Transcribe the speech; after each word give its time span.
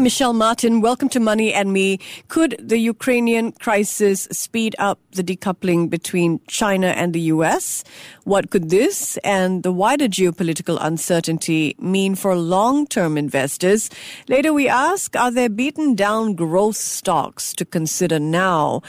Michelle 0.00 0.32
Martin. 0.32 0.80
Welcome 0.80 1.10
to 1.10 1.20
Money 1.20 1.52
and 1.52 1.74
Me. 1.74 1.98
Could 2.28 2.56
the 2.58 2.78
Ukrainian 2.78 3.52
crisis 3.52 4.26
speed 4.32 4.74
up 4.78 4.98
the 5.12 5.22
decoupling 5.22 5.90
between 5.90 6.40
China 6.48 6.88
and 6.88 7.12
the 7.12 7.20
US? 7.32 7.84
What 8.24 8.50
could 8.50 8.70
this 8.70 9.18
and 9.18 9.62
the 9.62 9.70
wider 9.70 10.08
geopolitical 10.08 10.78
uncertainty 10.80 11.76
mean 11.78 12.14
for 12.14 12.34
long 12.34 12.86
term 12.86 13.18
investors? 13.18 13.90
Later, 14.26 14.54
we 14.54 14.68
ask 14.68 15.14
Are 15.16 15.30
there 15.30 15.50
beaten 15.50 15.94
down 15.94 16.34
growth 16.34 16.76
stocks 16.76 17.52
to 17.54 17.66
consider 17.66 18.18
now? 18.18 18.80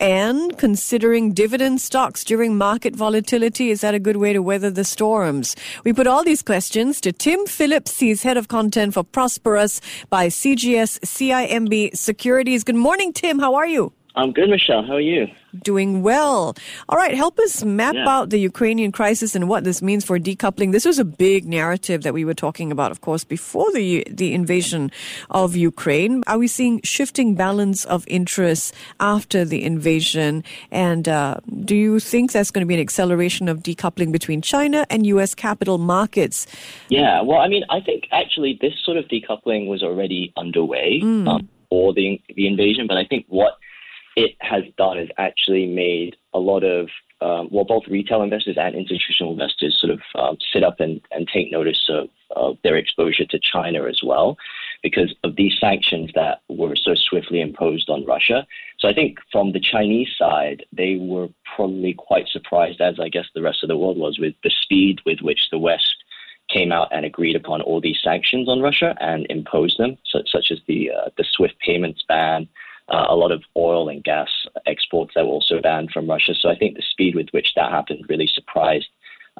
And 0.00 0.56
considering 0.56 1.34
dividend 1.34 1.82
stocks 1.82 2.24
during 2.24 2.56
market 2.56 2.96
volatility, 2.96 3.68
is 3.68 3.82
that 3.82 3.94
a 3.94 3.98
good 3.98 4.16
way 4.16 4.32
to 4.32 4.40
weather 4.40 4.70
the 4.70 4.82
storms? 4.82 5.54
We 5.84 5.92
put 5.92 6.06
all 6.06 6.24
these 6.24 6.40
questions 6.40 7.02
to 7.02 7.12
Tim 7.12 7.44
Phillips. 7.44 8.00
He's 8.00 8.22
head 8.22 8.38
of 8.38 8.48
content 8.48 8.94
for 8.94 9.04
Prosperus 9.04 9.82
by 10.08 10.28
CGS 10.28 11.00
CIMB 11.00 11.94
Securities. 11.94 12.64
Good 12.64 12.76
morning, 12.76 13.12
Tim. 13.12 13.38
How 13.38 13.54
are 13.56 13.66
you? 13.66 13.92
I'm 14.16 14.32
good, 14.32 14.48
Michelle. 14.48 14.82
How 14.86 14.94
are 14.94 15.00
you? 15.00 15.26
Doing 15.58 16.02
well. 16.02 16.54
All 16.88 16.96
right, 16.96 17.14
help 17.14 17.38
us 17.40 17.64
map 17.64 17.94
yeah. 17.94 18.08
out 18.08 18.30
the 18.30 18.38
Ukrainian 18.38 18.92
crisis 18.92 19.34
and 19.34 19.48
what 19.48 19.64
this 19.64 19.82
means 19.82 20.04
for 20.04 20.18
decoupling. 20.18 20.70
This 20.72 20.84
was 20.84 20.98
a 20.98 21.04
big 21.04 21.44
narrative 21.46 22.02
that 22.02 22.14
we 22.14 22.24
were 22.24 22.34
talking 22.34 22.70
about, 22.70 22.90
of 22.92 23.00
course, 23.00 23.24
before 23.24 23.72
the 23.72 24.06
the 24.08 24.32
invasion 24.32 24.92
of 25.30 25.56
Ukraine. 25.56 26.22
Are 26.26 26.38
we 26.38 26.46
seeing 26.46 26.80
shifting 26.82 27.34
balance 27.34 27.84
of 27.84 28.04
interests 28.06 28.72
after 29.00 29.44
the 29.44 29.64
invasion? 29.64 30.44
And 30.70 31.08
uh, 31.08 31.36
do 31.64 31.74
you 31.74 31.98
think 31.98 32.30
that's 32.32 32.50
going 32.50 32.64
to 32.64 32.68
be 32.68 32.74
an 32.74 32.80
acceleration 32.80 33.48
of 33.48 33.62
decoupling 33.62 34.12
between 34.12 34.42
China 34.42 34.86
and 34.88 35.06
U.S. 35.06 35.34
capital 35.34 35.78
markets? 35.78 36.46
Yeah, 36.88 37.22
well, 37.22 37.40
I 37.40 37.48
mean, 37.48 37.64
I 37.70 37.80
think 37.80 38.06
actually 38.12 38.58
this 38.60 38.74
sort 38.84 38.96
of 38.96 39.06
decoupling 39.06 39.66
was 39.66 39.82
already 39.82 40.32
underway 40.36 41.00
mm. 41.02 41.26
um, 41.28 41.48
for 41.68 41.92
the 41.92 42.20
the 42.36 42.46
invasion, 42.46 42.86
but 42.86 42.96
I 42.96 43.04
think 43.04 43.26
what 43.28 43.54
it 44.16 44.36
has 44.40 44.64
done 44.76 44.98
is 44.98 45.08
actually 45.18 45.66
made 45.66 46.16
a 46.34 46.38
lot 46.38 46.64
of 46.64 46.88
um, 47.22 47.48
well, 47.50 47.64
both 47.64 47.82
retail 47.88 48.22
investors 48.22 48.56
and 48.58 48.74
institutional 48.74 49.32
investors 49.32 49.78
sort 49.78 49.92
of 49.92 50.00
um, 50.14 50.38
sit 50.52 50.64
up 50.64 50.80
and, 50.80 51.00
and 51.10 51.28
take 51.28 51.52
notice 51.52 51.84
of, 51.88 52.08
of 52.30 52.56
their 52.64 52.76
exposure 52.76 53.26
to 53.26 53.38
China 53.38 53.84
as 53.84 54.00
well, 54.02 54.36
because 54.82 55.14
of 55.22 55.36
these 55.36 55.52
sanctions 55.60 56.10
that 56.14 56.40
were 56.48 56.74
so 56.76 56.94
swiftly 56.94 57.42
imposed 57.42 57.90
on 57.90 58.06
Russia. 58.06 58.46
So 58.78 58.88
I 58.88 58.94
think 58.94 59.18
from 59.30 59.52
the 59.52 59.60
Chinese 59.60 60.08
side, 60.16 60.64
they 60.72 60.96
were 60.96 61.28
probably 61.54 61.92
quite 61.92 62.28
surprised, 62.28 62.80
as 62.80 62.98
I 62.98 63.10
guess 63.10 63.26
the 63.34 63.42
rest 63.42 63.62
of 63.62 63.68
the 63.68 63.76
world 63.76 63.98
was, 63.98 64.18
with 64.18 64.34
the 64.42 64.52
speed 64.62 65.00
with 65.04 65.20
which 65.20 65.48
the 65.50 65.58
West 65.58 65.96
came 66.48 66.72
out 66.72 66.88
and 66.90 67.04
agreed 67.04 67.36
upon 67.36 67.60
all 67.60 67.82
these 67.82 68.00
sanctions 68.02 68.48
on 68.48 68.62
Russia 68.62 68.96
and 68.98 69.26
imposed 69.28 69.78
them, 69.78 69.98
such 70.06 70.50
as 70.50 70.58
the 70.66 70.90
uh, 70.90 71.10
the 71.16 71.24
SWIFT 71.36 71.54
payments 71.60 72.02
ban 72.08 72.48
uh, 72.90 73.06
a 73.08 73.16
lot 73.16 73.32
of 73.32 73.42
oil 73.56 73.88
and 73.88 74.02
gas 74.04 74.28
exports 74.66 75.12
that 75.14 75.24
were 75.24 75.32
also 75.32 75.60
banned 75.60 75.90
from 75.90 76.08
Russia. 76.08 76.34
So 76.38 76.48
I 76.48 76.56
think 76.56 76.76
the 76.76 76.82
speed 76.82 77.14
with 77.14 77.28
which 77.30 77.52
that 77.56 77.70
happened 77.70 78.04
really 78.08 78.28
surprised 78.32 78.88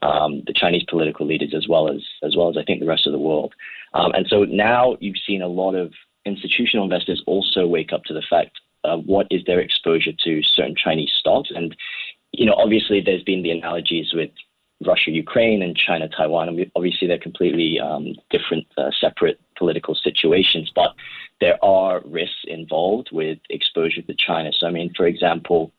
um, 0.03 0.43
the 0.47 0.55
Chinese 0.55 0.85
political 0.89 1.27
leaders 1.27 1.53
as 1.55 1.67
well 1.69 1.91
as 1.91 2.03
as 2.23 2.37
well 2.37 2.49
as 2.49 2.57
I 2.57 2.65
think 2.65 2.81
the 2.81 2.87
rest 2.87 3.07
of 3.07 3.13
the 3.13 3.19
world. 3.19 3.55
Um, 3.95 4.13
and 4.13 4.27
so 4.29 4.45
now 4.45 4.97
you've 5.01 5.17
seen 5.27 5.43
a 5.43 5.49
lot 5.49 5.75
of 5.75 5.93
institutional 6.25 6.85
investors 6.85 7.23
also 7.27 7.67
wake 7.67 7.93
up 7.93 8.05
to 8.05 8.15
the 8.15 8.23
fact 8.29 8.61
uh, 8.85 8.97
what 8.97 9.27
is 9.31 9.43
their 9.47 9.61
exposure 9.61 10.13
to 10.25 10.43
certain 10.43 10.77
Chinese 10.77 11.13
stocks. 11.15 11.51
And 11.55 11.77
you 12.33 12.47
know, 12.47 12.55
obviously, 12.55 13.01
there's 13.01 13.25
been 13.25 13.43
the 13.43 13.51
analogies 13.51 14.13
with 14.15 14.31
Russia, 14.85 15.11
Ukraine, 15.11 15.63
and 15.63 15.77
China, 15.77 16.09
Taiwan. 16.09 16.59
Obviously, 16.75 17.07
they're 17.07 17.19
completely 17.19 17.79
um, 17.79 18.15
different, 18.31 18.67
uh, 18.79 18.91
separate 18.99 19.41
political 19.57 19.95
situations. 19.95 20.73
But 20.75 20.95
there 21.41 21.63
are 21.65 22.01
risks 22.05 22.45
involved 22.45 23.11
with 23.13 23.39
exposure 23.51 24.03
to 24.03 24.15
China. 24.15 24.51
So, 24.53 24.67
I 24.67 24.71
mean, 24.71 24.93
for 24.97 25.07
example, 25.07 25.73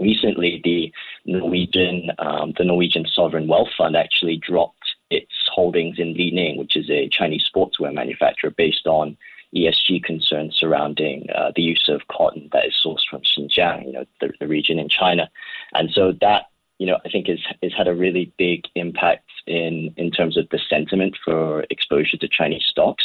recently 0.00 0.60
the 0.64 0.92
Norwegian 1.26 2.10
um, 2.18 2.54
the 2.56 2.64
Norwegian 2.64 3.06
sovereign 3.06 3.46
wealth 3.46 3.68
fund 3.76 3.96
actually 3.96 4.36
dropped 4.36 4.96
its 5.10 5.32
holdings 5.52 5.98
in 5.98 6.14
Li 6.14 6.30
Ning, 6.30 6.56
which 6.58 6.76
is 6.76 6.90
a 6.90 7.08
Chinese 7.08 7.48
sportswear 7.54 7.92
manufacturer, 7.92 8.50
based 8.50 8.86
on 8.86 9.16
ESG 9.54 10.02
concerns 10.04 10.56
surrounding 10.56 11.26
uh, 11.34 11.50
the 11.54 11.62
use 11.62 11.88
of 11.88 12.06
cotton 12.08 12.48
that 12.52 12.66
is 12.66 12.74
sourced 12.84 13.06
from 13.10 13.22
Xinjiang, 13.22 13.86
you 13.86 13.92
know, 13.92 14.04
the, 14.20 14.32
the 14.38 14.46
region 14.46 14.78
in 14.78 14.88
China, 14.88 15.28
and 15.74 15.90
so 15.90 16.12
that 16.20 16.46
you 16.80 16.86
know, 16.86 16.98
I 17.04 17.10
think 17.10 17.26
has 17.26 17.38
has 17.62 17.72
had 17.76 17.88
a 17.88 17.94
really 17.94 18.32
big 18.38 18.64
impact 18.74 19.28
in 19.46 19.92
in 19.98 20.10
terms 20.10 20.38
of 20.38 20.48
the 20.50 20.58
sentiment 20.68 21.14
for 21.22 21.64
exposure 21.68 22.16
to 22.16 22.28
Chinese 22.28 22.64
stocks. 22.68 23.04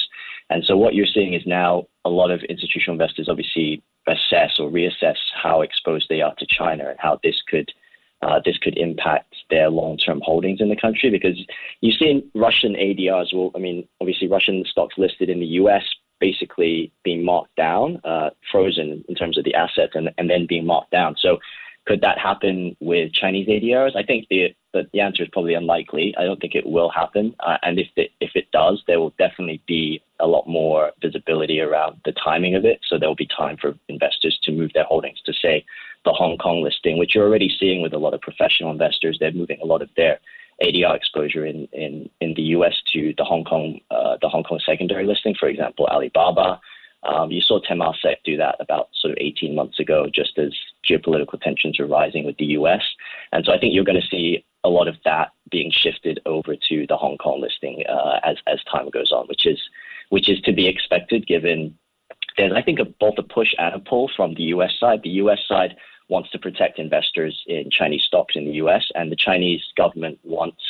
And 0.49 0.63
so 0.63 0.77
what 0.77 0.95
you're 0.95 1.13
seeing 1.13 1.33
is 1.33 1.43
now 1.45 1.85
a 2.05 2.09
lot 2.09 2.31
of 2.31 2.41
institutional 2.43 2.93
investors 2.93 3.27
obviously 3.29 3.83
assess 4.07 4.59
or 4.59 4.69
reassess 4.69 5.17
how 5.43 5.61
exposed 5.61 6.05
they 6.07 6.21
are 6.21 6.33
to 6.35 6.45
China 6.47 6.87
and 6.87 6.99
how 6.99 7.19
this 7.21 7.41
could 7.45 7.69
uh, 8.21 8.39
this 8.45 8.57
could 8.57 8.77
impact 8.77 9.35
their 9.49 9.69
long-term 9.69 10.21
holdings 10.23 10.61
in 10.61 10.69
the 10.69 10.75
country 10.77 11.09
because 11.09 11.37
you've 11.81 11.97
seen 11.99 12.31
Russian 12.33 12.75
ADRs. 12.75 13.33
Well, 13.33 13.51
I 13.55 13.59
mean, 13.59 13.85
obviously 13.99 14.29
Russian 14.29 14.63
stocks 14.65 14.95
listed 14.97 15.29
in 15.29 15.41
the 15.41 15.59
U.S. 15.61 15.83
basically 16.21 16.93
being 17.03 17.25
marked 17.25 17.55
down, 17.57 17.99
uh, 18.05 18.29
frozen 18.49 19.03
in 19.09 19.15
terms 19.15 19.37
of 19.37 19.43
the 19.43 19.53
assets, 19.53 19.91
and, 19.95 20.11
and 20.17 20.29
then 20.29 20.47
being 20.47 20.65
marked 20.65 20.91
down. 20.91 21.15
So 21.19 21.39
could 21.85 22.01
that 22.01 22.17
happen 22.17 22.75
with 22.79 23.13
Chinese 23.13 23.47
ADRs? 23.47 23.95
I 23.95 24.03
think 24.03 24.27
the 24.29 24.55
the, 24.75 24.83
the 24.91 24.99
answer 24.99 25.23
is 25.23 25.29
probably 25.31 25.53
unlikely. 25.53 26.13
I 26.17 26.25
don't 26.25 26.39
think 26.39 26.53
it 26.53 26.65
will 26.65 26.89
happen. 26.89 27.33
Uh, 27.39 27.57
and 27.63 27.79
if 27.79 27.87
it, 27.95 28.11
if 28.19 28.31
it 28.35 28.51
does, 28.51 28.83
there 28.87 28.99
will 28.99 29.13
definitely 29.17 29.61
be 29.65 30.03
a 30.19 30.27
lot 30.27 30.49
more 30.49 30.91
visibility 31.01 31.61
around 31.61 32.01
the 32.03 32.11
timing 32.11 32.55
of 32.55 32.65
it. 32.65 32.81
So 32.85 32.99
there 32.99 33.07
will 33.07 33.15
be 33.15 33.27
time 33.27 33.55
for 33.55 33.73
investors 33.87 34.37
to 34.43 34.51
move 34.51 34.71
their 34.73 34.83
holdings 34.83 35.21
to 35.25 35.33
say 35.33 35.63
the 36.03 36.11
Hong 36.11 36.37
Kong 36.37 36.61
listing, 36.61 36.97
which 36.97 37.15
you're 37.15 37.25
already 37.25 37.49
seeing 37.57 37.81
with 37.81 37.93
a 37.93 37.97
lot 37.97 38.13
of 38.13 38.19
professional 38.19 38.69
investors. 38.69 39.17
They're 39.17 39.31
moving 39.31 39.59
a 39.63 39.65
lot 39.65 39.81
of 39.81 39.89
their 39.95 40.19
ADR 40.61 40.95
exposure 40.95 41.45
in, 41.45 41.69
in, 41.71 42.09
in 42.19 42.33
the 42.35 42.43
US 42.57 42.75
to 42.93 43.13
the 43.17 43.23
Hong 43.23 43.45
Kong 43.45 43.79
uh, 43.91 44.17
the 44.21 44.29
Hong 44.29 44.43
Kong 44.43 44.59
secondary 44.65 45.05
listing, 45.05 45.35
for 45.39 45.47
example, 45.47 45.87
Alibaba. 45.87 46.59
Um, 47.05 47.31
you 47.31 47.41
saw 47.41 47.59
Temasek 47.59 48.17
do 48.23 48.37
that 48.37 48.55
about 48.59 48.89
sort 48.93 49.11
of 49.11 49.17
18 49.19 49.55
months 49.55 49.79
ago, 49.79 50.09
just 50.13 50.37
as 50.37 50.53
geopolitical 50.87 51.39
tensions 51.39 51.79
are 51.79 51.87
rising 51.87 52.25
with 52.25 52.37
the 52.37 52.45
US. 52.57 52.83
And 53.31 53.45
so 53.45 53.53
I 53.53 53.59
think 53.59 53.73
you're 53.73 53.83
going 53.83 54.01
to 54.01 54.07
see 54.07 54.43
a 54.63 54.69
lot 54.69 54.87
of 54.87 54.95
that 55.05 55.31
being 55.51 55.71
shifted 55.71 56.19
over 56.25 56.55
to 56.69 56.87
the 56.87 56.97
Hong 56.97 57.17
Kong 57.17 57.39
listing 57.41 57.83
uh, 57.87 58.19
as, 58.23 58.37
as 58.47 58.59
time 58.63 58.89
goes 58.89 59.11
on, 59.11 59.27
which 59.27 59.45
is, 59.45 59.59
which 60.09 60.27
is 60.27 60.41
to 60.41 60.53
be 60.53 60.67
expected 60.67 61.27
given 61.27 61.77
there's, 62.37 62.51
I 62.53 62.61
think, 62.61 62.79
a, 62.79 62.85
both 62.85 63.15
a 63.17 63.23
push 63.23 63.53
and 63.57 63.75
a 63.75 63.79
pull 63.79 64.09
from 64.15 64.33
the 64.33 64.43
US 64.43 64.73
side. 64.79 65.01
The 65.03 65.21
US 65.21 65.39
side 65.47 65.75
wants 66.09 66.29
to 66.31 66.39
protect 66.39 66.79
investors 66.79 67.43
in 67.47 67.69
Chinese 67.71 68.03
stocks 68.03 68.35
in 68.35 68.45
the 68.45 68.53
US, 68.53 68.91
and 68.95 69.11
the 69.11 69.15
Chinese 69.15 69.63
government 69.77 70.19
wants 70.23 70.61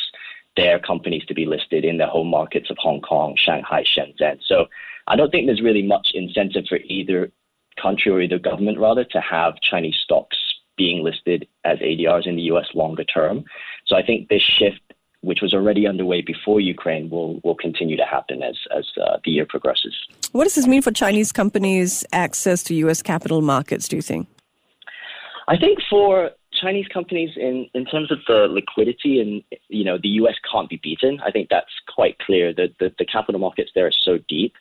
their 0.55 0.79
companies 0.79 1.25
to 1.25 1.33
be 1.33 1.45
listed 1.45 1.83
in 1.83 1.97
their 1.97 2.07
home 2.07 2.29
markets 2.29 2.69
of 2.69 2.77
Hong 2.79 3.01
Kong, 3.01 3.35
Shanghai, 3.37 3.83
Shenzhen. 3.83 4.39
So 4.45 4.67
I 5.07 5.15
don't 5.15 5.31
think 5.31 5.45
there's 5.45 5.61
really 5.61 5.83
much 5.83 6.11
incentive 6.13 6.65
for 6.67 6.77
either 6.77 7.31
country 7.81 8.11
or 8.11 8.21
either 8.21 8.39
government 8.39 8.79
rather 8.79 9.03
to 9.03 9.21
have 9.21 9.55
Chinese 9.61 9.97
stocks 10.03 10.37
being 10.77 11.03
listed 11.03 11.47
as 11.63 11.79
ADRs 11.79 12.27
in 12.27 12.35
the 12.35 12.43
US 12.43 12.67
longer 12.73 13.03
term. 13.03 13.45
So 13.85 13.95
I 13.95 14.03
think 14.03 14.29
this 14.29 14.41
shift, 14.41 14.81
which 15.21 15.41
was 15.41 15.53
already 15.53 15.87
underway 15.87 16.21
before 16.21 16.59
Ukraine, 16.59 17.09
will 17.09 17.39
will 17.43 17.55
continue 17.55 17.97
to 17.97 18.05
happen 18.05 18.43
as 18.43 18.57
as 18.75 18.85
uh, 19.01 19.17
the 19.23 19.31
year 19.31 19.45
progresses. 19.45 19.95
What 20.31 20.43
does 20.45 20.55
this 20.55 20.67
mean 20.67 20.81
for 20.81 20.91
Chinese 20.91 21.31
companies' 21.31 22.03
access 22.11 22.63
to 22.63 22.75
US 22.85 23.01
capital 23.01 23.41
markets? 23.41 23.87
Do 23.87 23.95
you 23.95 24.01
think? 24.01 24.27
I 25.47 25.57
think 25.57 25.79
for 25.89 26.31
Chinese 26.61 26.87
companies 26.87 27.31
in, 27.35 27.67
in 27.73 27.85
terms 27.85 28.11
of 28.11 28.19
the 28.27 28.47
liquidity 28.49 29.19
and 29.19 29.43
you 29.69 29.83
know 29.83 29.97
the 30.01 30.09
US 30.21 30.35
can't 30.51 30.69
be 30.69 30.79
beaten. 30.81 31.19
I 31.23 31.31
think 31.31 31.49
that's 31.49 31.71
quite 31.93 32.17
clear 32.19 32.53
that 32.53 32.75
the, 32.79 32.93
the 32.97 33.05
capital 33.05 33.39
markets 33.39 33.71
there 33.75 33.87
are 33.87 33.91
so 33.91 34.17
deep 34.27 34.53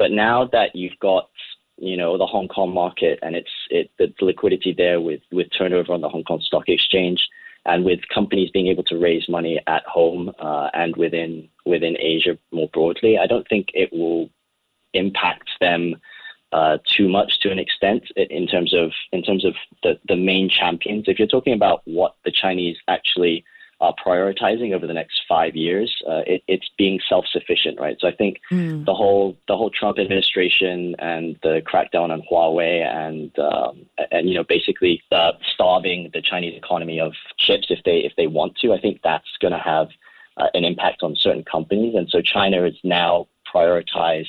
but 0.00 0.10
now 0.10 0.48
that 0.50 0.74
you've 0.74 0.98
got 0.98 1.28
you 1.76 1.96
know 1.96 2.18
the 2.18 2.26
Hong 2.26 2.48
Kong 2.48 2.74
market 2.74 3.20
and 3.22 3.36
it's 3.36 3.50
it 3.70 3.90
the 3.98 4.12
liquidity 4.20 4.74
there 4.76 5.00
with 5.00 5.20
with 5.30 5.46
turnover 5.56 5.92
on 5.92 6.00
the 6.00 6.08
Hong 6.08 6.24
Kong 6.24 6.40
Stock 6.40 6.68
Exchange 6.68 7.28
and 7.66 7.84
with 7.84 8.00
companies 8.12 8.50
being 8.50 8.68
able 8.68 8.84
to 8.84 8.96
raise 8.96 9.28
money 9.28 9.60
at 9.66 9.84
home 9.84 10.32
uh, 10.38 10.70
and 10.72 10.96
within 10.96 11.48
within 11.66 11.96
Asia 12.00 12.38
more 12.50 12.70
broadly, 12.72 13.18
I 13.18 13.26
don't 13.26 13.46
think 13.48 13.68
it 13.74 13.92
will 13.92 14.30
impact 14.94 15.50
them 15.60 15.96
uh, 16.52 16.78
too 16.96 17.08
much 17.08 17.38
to 17.40 17.50
an 17.50 17.58
extent 17.58 18.04
in 18.16 18.46
terms 18.46 18.74
of 18.74 18.90
in 19.12 19.22
terms 19.22 19.44
of 19.44 19.54
the, 19.82 19.98
the 20.08 20.16
main 20.16 20.48
champions. 20.48 21.04
If 21.06 21.18
you're 21.18 21.28
talking 21.28 21.54
about 21.54 21.82
what 21.84 22.16
the 22.24 22.32
Chinese 22.32 22.78
actually 22.88 23.44
are 23.80 23.94
prioritizing 24.04 24.74
over 24.74 24.86
the 24.86 24.92
next 24.92 25.22
five 25.28 25.56
years, 25.56 26.02
uh, 26.06 26.22
it, 26.26 26.42
it's 26.46 26.68
being 26.76 27.00
self-sufficient, 27.08 27.80
right? 27.80 27.96
So 27.98 28.08
I 28.08 28.14
think 28.14 28.40
mm. 28.52 28.84
the 28.84 28.94
whole 28.94 29.36
the 29.48 29.56
whole 29.56 29.70
Trump 29.70 29.98
administration 29.98 30.94
and 30.98 31.36
the 31.42 31.62
crackdown 31.66 32.10
on 32.10 32.22
Huawei 32.30 32.84
and 32.84 33.36
um, 33.38 33.86
and 34.10 34.28
you 34.28 34.34
know 34.34 34.44
basically 34.44 35.02
uh, 35.12 35.32
starving 35.54 36.10
the 36.12 36.20
Chinese 36.20 36.56
economy 36.56 37.00
of 37.00 37.12
chips 37.38 37.66
if 37.70 37.82
they 37.84 37.98
if 37.98 38.12
they 38.16 38.26
want 38.26 38.56
to, 38.58 38.72
I 38.72 38.80
think 38.80 39.00
that's 39.02 39.36
going 39.40 39.52
to 39.52 39.58
have 39.58 39.88
uh, 40.36 40.48
an 40.54 40.64
impact 40.64 41.02
on 41.02 41.16
certain 41.16 41.44
companies, 41.44 41.94
and 41.94 42.08
so 42.10 42.20
China 42.20 42.64
is 42.64 42.76
now 42.84 43.28
prioritized 43.52 44.28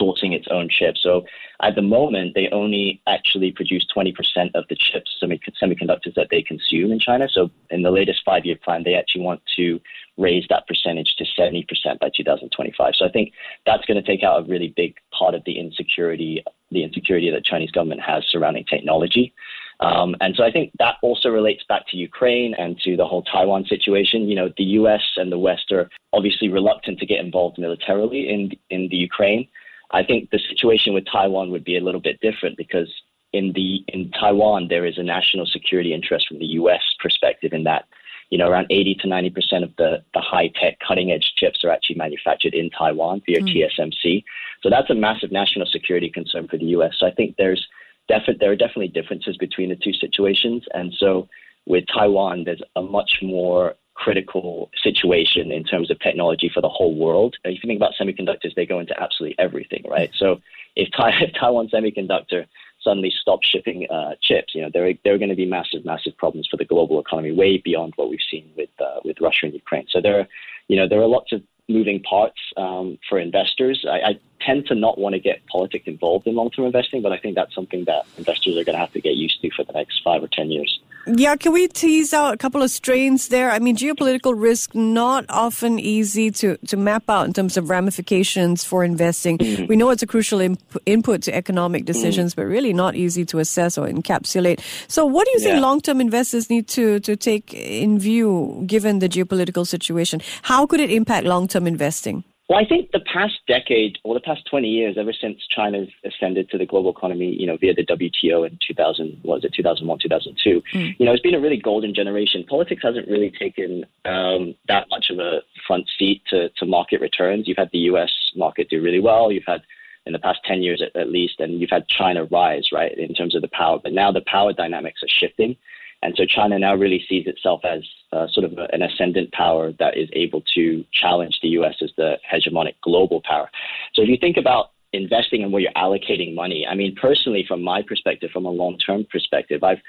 sourcing 0.00 0.32
its 0.32 0.46
own 0.50 0.68
chips. 0.68 1.02
So 1.02 1.24
at 1.62 1.74
the 1.74 1.82
moment, 1.82 2.34
they 2.34 2.48
only 2.52 3.02
actually 3.06 3.52
produce 3.52 3.86
20% 3.94 4.14
of 4.54 4.64
the 4.68 4.76
chips, 4.76 5.10
semiconductors 5.22 6.14
that 6.14 6.28
they 6.30 6.42
consume 6.42 6.92
in 6.92 6.98
China. 6.98 7.28
So 7.30 7.50
in 7.70 7.82
the 7.82 7.90
latest 7.90 8.22
five 8.24 8.46
year 8.46 8.56
plan, 8.56 8.82
they 8.84 8.94
actually 8.94 9.22
want 9.22 9.42
to 9.56 9.80
raise 10.16 10.44
that 10.48 10.66
percentage 10.66 11.16
to 11.16 11.24
70% 11.38 11.66
by 12.00 12.10
2025. 12.16 12.94
So 12.96 13.04
I 13.04 13.10
think 13.10 13.32
that's 13.66 13.84
going 13.84 14.02
to 14.02 14.06
take 14.06 14.22
out 14.22 14.40
a 14.40 14.48
really 14.48 14.72
big 14.76 14.94
part 15.12 15.34
of 15.34 15.42
the 15.44 15.58
insecurity, 15.58 16.44
the 16.70 16.84
insecurity 16.84 17.30
that 17.30 17.44
Chinese 17.44 17.70
government 17.70 18.00
has 18.00 18.24
surrounding 18.28 18.64
technology. 18.64 19.34
Um, 19.80 20.14
and 20.20 20.36
so 20.36 20.44
I 20.44 20.52
think 20.52 20.72
that 20.78 20.96
also 21.02 21.30
relates 21.30 21.64
back 21.66 21.86
to 21.88 21.96
Ukraine 21.96 22.54
and 22.54 22.78
to 22.80 22.96
the 22.96 23.06
whole 23.06 23.22
Taiwan 23.22 23.64
situation. 23.64 24.28
You 24.28 24.34
know, 24.34 24.50
the 24.56 24.64
U.S. 24.80 25.02
and 25.16 25.32
the 25.32 25.38
West 25.38 25.72
are 25.72 25.88
obviously 26.12 26.48
reluctant 26.48 26.98
to 26.98 27.06
get 27.06 27.20
involved 27.20 27.58
militarily 27.58 28.28
in 28.28 28.50
in 28.68 28.88
the 28.88 28.96
Ukraine. 28.96 29.48
I 29.92 30.04
think 30.04 30.30
the 30.30 30.38
situation 30.38 30.94
with 30.94 31.04
Taiwan 31.10 31.50
would 31.50 31.64
be 31.64 31.76
a 31.76 31.80
little 31.80 32.00
bit 32.00 32.20
different 32.20 32.56
because 32.56 32.88
in 33.32 33.52
the 33.52 33.84
in 33.88 34.10
Taiwan 34.10 34.68
there 34.68 34.86
is 34.86 34.98
a 34.98 35.02
national 35.02 35.46
security 35.46 35.94
interest 35.94 36.28
from 36.28 36.38
the 36.38 36.46
U.S. 36.46 36.82
perspective 37.00 37.52
in 37.52 37.64
that 37.64 37.86
you 38.30 38.38
know 38.38 38.48
around 38.48 38.66
80 38.70 38.96
to 39.02 39.08
90 39.08 39.30
percent 39.30 39.64
of 39.64 39.74
the 39.76 40.02
the 40.14 40.20
high 40.20 40.48
tech 40.60 40.78
cutting 40.86 41.10
edge 41.10 41.32
chips 41.36 41.64
are 41.64 41.70
actually 41.70 41.96
manufactured 41.96 42.54
in 42.54 42.70
Taiwan 42.70 43.22
via 43.26 43.40
mm. 43.40 43.68
TSMC. 43.78 44.24
So 44.62 44.70
that's 44.70 44.90
a 44.90 44.94
massive 44.94 45.32
national 45.32 45.66
security 45.66 46.10
concern 46.10 46.48
for 46.48 46.58
the 46.58 46.66
U.S. 46.66 46.94
So 46.98 47.06
I 47.06 47.12
think 47.12 47.36
there's 47.36 47.66
defi- 48.08 48.36
there 48.38 48.50
are 48.50 48.56
definitely 48.56 48.88
differences 48.88 49.36
between 49.36 49.68
the 49.68 49.76
two 49.76 49.92
situations, 49.92 50.64
and 50.74 50.92
so 50.98 51.28
with 51.66 51.84
Taiwan 51.92 52.44
there's 52.44 52.62
a 52.76 52.82
much 52.82 53.18
more 53.22 53.74
critical 54.00 54.70
situation 54.82 55.52
in 55.52 55.62
terms 55.62 55.90
of 55.90 55.98
technology 56.00 56.50
for 56.52 56.62
the 56.62 56.68
whole 56.68 56.94
world. 56.94 57.36
If 57.44 57.62
you 57.62 57.68
think 57.68 57.78
about 57.78 57.92
semiconductors, 58.00 58.54
they 58.56 58.64
go 58.64 58.80
into 58.80 58.98
absolutely 59.00 59.38
everything, 59.38 59.84
right? 59.88 60.10
So 60.16 60.40
if, 60.74 60.88
if 60.98 61.34
Taiwan 61.34 61.68
Semiconductor 61.68 62.46
suddenly 62.82 63.12
stops 63.20 63.46
shipping 63.46 63.86
uh, 63.90 64.14
chips, 64.22 64.54
you 64.54 64.62
know, 64.62 64.70
there 64.72 64.86
are, 64.88 64.94
there 65.04 65.14
are 65.14 65.18
going 65.18 65.28
to 65.28 65.36
be 65.36 65.44
massive, 65.44 65.84
massive 65.84 66.16
problems 66.16 66.48
for 66.50 66.56
the 66.56 66.64
global 66.64 66.98
economy, 66.98 67.32
way 67.32 67.58
beyond 67.58 67.92
what 67.96 68.08
we've 68.08 68.26
seen 68.30 68.50
with 68.56 68.70
uh, 68.80 69.00
with 69.04 69.20
Russia 69.20 69.46
and 69.46 69.54
Ukraine. 69.54 69.86
So 69.90 70.00
there, 70.00 70.20
are, 70.20 70.26
you 70.68 70.76
know, 70.76 70.88
there 70.88 71.00
are 71.02 71.06
lots 71.06 71.32
of 71.32 71.42
moving 71.68 72.02
parts 72.02 72.40
um, 72.56 72.98
for 73.06 73.18
investors. 73.18 73.84
I, 73.88 74.00
I, 74.10 74.20
tend 74.40 74.66
to 74.66 74.74
not 74.74 74.96
want 74.96 75.12
to 75.12 75.18
get 75.18 75.46
politics 75.48 75.86
involved 75.86 76.26
in 76.26 76.34
long-term 76.34 76.64
investing, 76.64 77.02
but 77.02 77.12
I 77.12 77.18
think 77.18 77.34
that's 77.34 77.54
something 77.54 77.84
that 77.84 78.06
investors 78.16 78.56
are 78.56 78.64
going 78.64 78.72
to 78.72 78.78
have 78.78 78.92
to 78.94 79.00
get 79.00 79.14
used 79.14 79.38
to 79.42 79.50
for 79.54 79.64
the 79.64 79.74
next 79.74 80.00
five 80.02 80.22
or 80.22 80.28
ten 80.28 80.50
years. 80.50 80.80
Yeah, 81.06 81.36
can 81.36 81.52
we 81.52 81.66
tease 81.66 82.12
out 82.12 82.34
a 82.34 82.36
couple 82.36 82.62
of 82.62 82.70
strains 82.70 83.28
there? 83.28 83.50
I 83.50 83.58
mean, 83.58 83.76
geopolitical 83.76 84.34
risk 84.36 84.74
not 84.74 85.24
often 85.28 85.78
easy 85.78 86.30
to, 86.32 86.56
to 86.68 86.76
map 86.76 87.08
out 87.08 87.26
in 87.26 87.32
terms 87.32 87.56
of 87.56 87.70
ramifications 87.70 88.64
for 88.64 88.84
investing. 88.84 89.38
Mm-hmm. 89.38 89.66
We 89.66 89.76
know 89.76 89.90
it's 89.90 90.02
a 90.02 90.06
crucial 90.06 90.40
imp- 90.40 90.76
input 90.84 91.22
to 91.22 91.34
economic 91.34 91.86
decisions, 91.86 92.32
mm-hmm. 92.32 92.42
but 92.42 92.46
really 92.48 92.72
not 92.72 92.96
easy 92.96 93.24
to 93.26 93.38
assess 93.38 93.78
or 93.78 93.88
encapsulate. 93.88 94.60
So, 94.88 95.06
what 95.06 95.24
do 95.24 95.32
you 95.32 95.40
think 95.40 95.54
yeah. 95.54 95.60
long-term 95.60 96.00
investors 96.00 96.50
need 96.50 96.68
to 96.68 97.00
to 97.00 97.16
take 97.16 97.54
in 97.54 97.98
view 97.98 98.62
given 98.66 98.98
the 98.98 99.08
geopolitical 99.08 99.66
situation? 99.66 100.20
How 100.42 100.66
could 100.66 100.80
it 100.80 100.90
impact 100.90 101.26
long-term 101.26 101.66
investing? 101.66 102.24
Well, 102.50 102.58
I 102.58 102.64
think 102.64 102.90
the 102.90 102.98
past 102.98 103.34
decade 103.46 103.98
or 104.02 104.12
the 104.12 104.20
past 104.20 104.44
20 104.50 104.66
years, 104.66 104.96
ever 104.98 105.12
since 105.12 105.38
China's 105.54 105.88
ascended 106.04 106.50
to 106.50 106.58
the 106.58 106.66
global 106.66 106.90
economy, 106.90 107.32
you 107.38 107.46
know, 107.46 107.56
via 107.56 107.74
the 107.74 107.86
WTO 107.86 108.44
in 108.44 108.58
2000, 108.66 109.20
was 109.22 109.44
it 109.44 109.54
2001, 109.54 110.00
2002, 110.00 110.60
mm. 110.74 110.96
you 110.98 111.06
know, 111.06 111.12
it's 111.12 111.22
been 111.22 111.36
a 111.36 111.40
really 111.40 111.56
golden 111.56 111.94
generation. 111.94 112.44
Politics 112.48 112.82
hasn't 112.82 113.06
really 113.06 113.30
taken 113.30 113.86
um, 114.04 114.56
that 114.66 114.88
much 114.90 115.10
of 115.10 115.20
a 115.20 115.42
front 115.64 115.88
seat 115.96 116.22
to, 116.30 116.48
to 116.56 116.66
market 116.66 117.00
returns. 117.00 117.46
You've 117.46 117.56
had 117.56 117.70
the 117.72 117.86
U.S. 117.90 118.10
market 118.34 118.68
do 118.68 118.82
really 118.82 118.98
well. 118.98 119.30
You've 119.30 119.44
had 119.46 119.62
in 120.04 120.12
the 120.12 120.18
past 120.18 120.40
10 120.44 120.60
years 120.60 120.82
at, 120.82 121.00
at 121.00 121.08
least, 121.08 121.38
and 121.38 121.60
you've 121.60 121.70
had 121.70 121.86
China 121.86 122.24
rise, 122.32 122.70
right, 122.72 122.98
in 122.98 123.14
terms 123.14 123.36
of 123.36 123.42
the 123.42 123.50
power. 123.52 123.78
But 123.80 123.92
now 123.92 124.10
the 124.10 124.22
power 124.26 124.52
dynamics 124.52 125.04
are 125.04 125.08
shifting. 125.08 125.54
And 126.02 126.14
so 126.16 126.24
China 126.24 126.58
now 126.58 126.74
really 126.74 127.04
sees 127.08 127.26
itself 127.26 127.60
as 127.64 127.82
uh, 128.12 128.26
sort 128.28 128.44
of 128.44 128.58
an 128.72 128.82
ascendant 128.82 129.32
power 129.32 129.72
that 129.78 129.96
is 129.96 130.08
able 130.12 130.42
to 130.54 130.84
challenge 130.92 131.38
the 131.42 131.48
U.S. 131.48 131.76
as 131.82 131.90
the 131.96 132.16
hegemonic 132.30 132.74
global 132.82 133.20
power. 133.22 133.50
So 133.94 134.02
if 134.02 134.08
you 134.08 134.16
think 134.16 134.36
about 134.36 134.70
investing 134.92 135.42
and 135.42 135.52
where 135.52 135.62
you're 135.62 135.72
allocating 135.72 136.34
money, 136.34 136.66
I 136.66 136.74
mean, 136.74 136.96
personally, 137.00 137.44
from 137.46 137.62
my 137.62 137.82
perspective, 137.82 138.30
from 138.32 138.46
a 138.46 138.50
long 138.50 138.78
term 138.78 139.06
perspective, 139.10 139.62
I've 139.62 139.80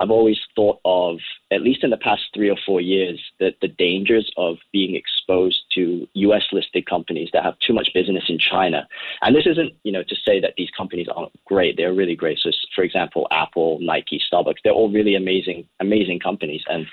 I've 0.00 0.10
always 0.10 0.38
thought 0.56 0.80
of, 0.84 1.18
at 1.52 1.62
least 1.62 1.84
in 1.84 1.90
the 1.90 1.96
past 1.96 2.22
three 2.34 2.50
or 2.50 2.56
four 2.66 2.80
years, 2.80 3.20
that 3.38 3.54
the 3.60 3.68
dangers 3.68 4.28
of 4.36 4.56
being 4.72 4.96
exposed 5.22 5.62
to 5.74 6.06
US 6.14 6.42
listed 6.52 6.86
companies 6.86 7.30
that 7.32 7.44
have 7.44 7.58
too 7.58 7.72
much 7.72 7.90
business 7.94 8.24
in 8.28 8.38
China. 8.38 8.86
And 9.22 9.34
this 9.34 9.46
isn't, 9.46 9.72
you 9.84 9.92
know, 9.92 10.02
to 10.02 10.14
say 10.24 10.40
that 10.40 10.54
these 10.56 10.70
companies 10.76 11.06
aren't 11.14 11.32
great. 11.44 11.76
They're 11.76 11.94
really 11.94 12.16
great. 12.16 12.38
So, 12.38 12.50
for 12.74 12.84
example, 12.84 13.26
Apple, 13.30 13.78
Nike, 13.80 14.20
Starbucks, 14.20 14.58
they're 14.64 14.72
all 14.72 14.90
really 14.90 15.14
amazing, 15.14 15.66
amazing 15.80 16.20
companies. 16.20 16.62
And, 16.68 16.86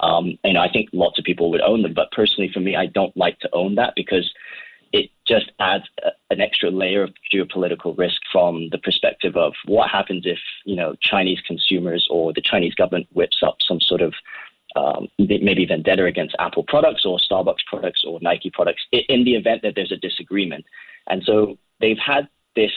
um, 0.00 0.38
you 0.44 0.52
know, 0.52 0.60
I 0.60 0.70
think 0.70 0.90
lots 0.92 1.18
of 1.18 1.24
people 1.24 1.50
would 1.50 1.60
own 1.60 1.82
them. 1.82 1.94
But 1.94 2.10
personally, 2.12 2.50
for 2.52 2.60
me, 2.60 2.76
I 2.76 2.86
don't 2.86 3.16
like 3.16 3.38
to 3.40 3.48
own 3.52 3.76
that 3.76 3.94
because 3.96 4.32
it 4.92 5.10
just 5.26 5.50
adds 5.58 5.84
a, 6.04 6.10
an 6.30 6.40
extra 6.40 6.70
layer 6.70 7.02
of 7.02 7.12
geopolitical 7.32 7.96
risk 7.98 8.20
from 8.30 8.68
the 8.70 8.78
perspective 8.78 9.36
of 9.36 9.52
what 9.66 9.90
happens 9.90 10.22
if 10.24 10.38
you 10.64 10.76
know 10.76 10.94
Chinese 11.00 11.40
consumers 11.46 12.06
or 12.10 12.32
the 12.32 12.40
Chinese 12.40 12.74
government 12.74 13.08
whips 13.12 13.38
up 13.42 13.56
some 13.60 13.80
sort 13.80 14.00
of 14.00 14.14
um, 14.76 15.08
maybe 15.18 15.66
vendetta 15.66 16.04
against 16.04 16.36
Apple 16.38 16.64
products 16.64 17.04
or 17.04 17.18
Starbucks 17.18 17.64
products 17.66 18.04
or 18.06 18.18
Nike 18.20 18.50
products 18.50 18.82
in 18.92 19.24
the 19.24 19.34
event 19.34 19.62
that 19.62 19.74
there's 19.74 19.92
a 19.92 19.96
disagreement. 19.96 20.64
And 21.08 21.22
so 21.24 21.58
they've 21.80 21.98
had 21.98 22.28
this 22.54 22.72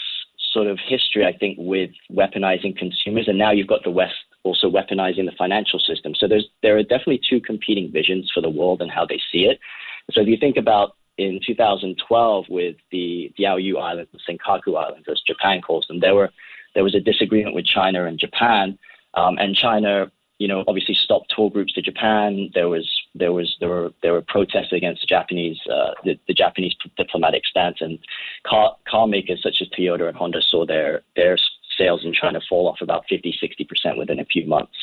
sort 0.51 0.67
of 0.67 0.79
history, 0.83 1.25
I 1.25 1.37
think, 1.37 1.57
with 1.59 1.91
weaponizing 2.11 2.77
consumers, 2.77 3.27
and 3.27 3.37
now 3.37 3.51
you've 3.51 3.67
got 3.67 3.83
the 3.83 3.91
West 3.91 4.15
also 4.43 4.69
weaponizing 4.69 5.25
the 5.25 5.35
financial 5.37 5.79
system. 5.79 6.15
So 6.15 6.27
there's 6.27 6.47
there 6.63 6.77
are 6.77 6.83
definitely 6.83 7.21
two 7.29 7.41
competing 7.41 7.91
visions 7.91 8.31
for 8.33 8.41
the 8.41 8.49
world 8.49 8.81
and 8.81 8.89
how 8.89 9.05
they 9.05 9.19
see 9.31 9.45
it. 9.45 9.59
So 10.11 10.21
if 10.21 10.27
you 10.27 10.37
think 10.37 10.57
about 10.57 10.95
in 11.17 11.39
2012 11.45 12.45
with 12.49 12.77
the 12.91 13.31
Diaoyu 13.37 13.77
Islands, 13.77 14.09
the 14.13 14.19
Senkaku 14.33 14.77
Islands, 14.77 15.07
as 15.11 15.21
Japan 15.27 15.61
calls 15.61 15.85
them. 15.87 15.99
There 15.99 16.15
were 16.15 16.31
there 16.75 16.83
was 16.83 16.95
a 16.95 16.99
disagreement 16.99 17.55
with 17.55 17.65
China 17.65 18.05
and 18.05 18.17
Japan, 18.17 18.77
um, 19.15 19.37
and 19.37 19.55
China, 19.55 20.11
you 20.39 20.47
know, 20.47 20.63
obviously 20.67 20.95
stopped 20.95 21.31
tour 21.35 21.51
groups 21.51 21.73
to 21.73 21.81
Japan. 21.81 22.49
There 22.53 22.69
was 22.69 22.89
there 23.13 23.33
was 23.33 23.55
there 23.59 23.69
were 23.69 23.91
there 24.01 24.13
were 24.13 24.21
protests 24.21 24.71
against 24.71 25.01
the 25.01 25.07
Japanese 25.07 25.59
uh, 25.71 25.91
the, 26.03 26.17
the, 26.27 26.33
Japanese 26.33 26.75
diplomatic 26.97 27.45
stance, 27.45 27.77
and 27.81 27.99
car 28.47 28.75
car 28.89 29.05
makers 29.05 29.43
such 29.43 29.57
as 29.61 29.67
Toyota 29.69 30.07
and 30.07 30.17
Honda 30.17 30.41
saw 30.41 30.65
their 30.65 31.01
their 31.15 31.37
sales 31.79 32.03
in 32.03 32.13
China 32.13 32.39
fall 32.47 32.67
off 32.67 32.81
about 32.81 33.05
50, 33.09 33.39
60% 33.41 33.97
within 33.97 34.19
a 34.19 34.25
few 34.25 34.45
months. 34.45 34.75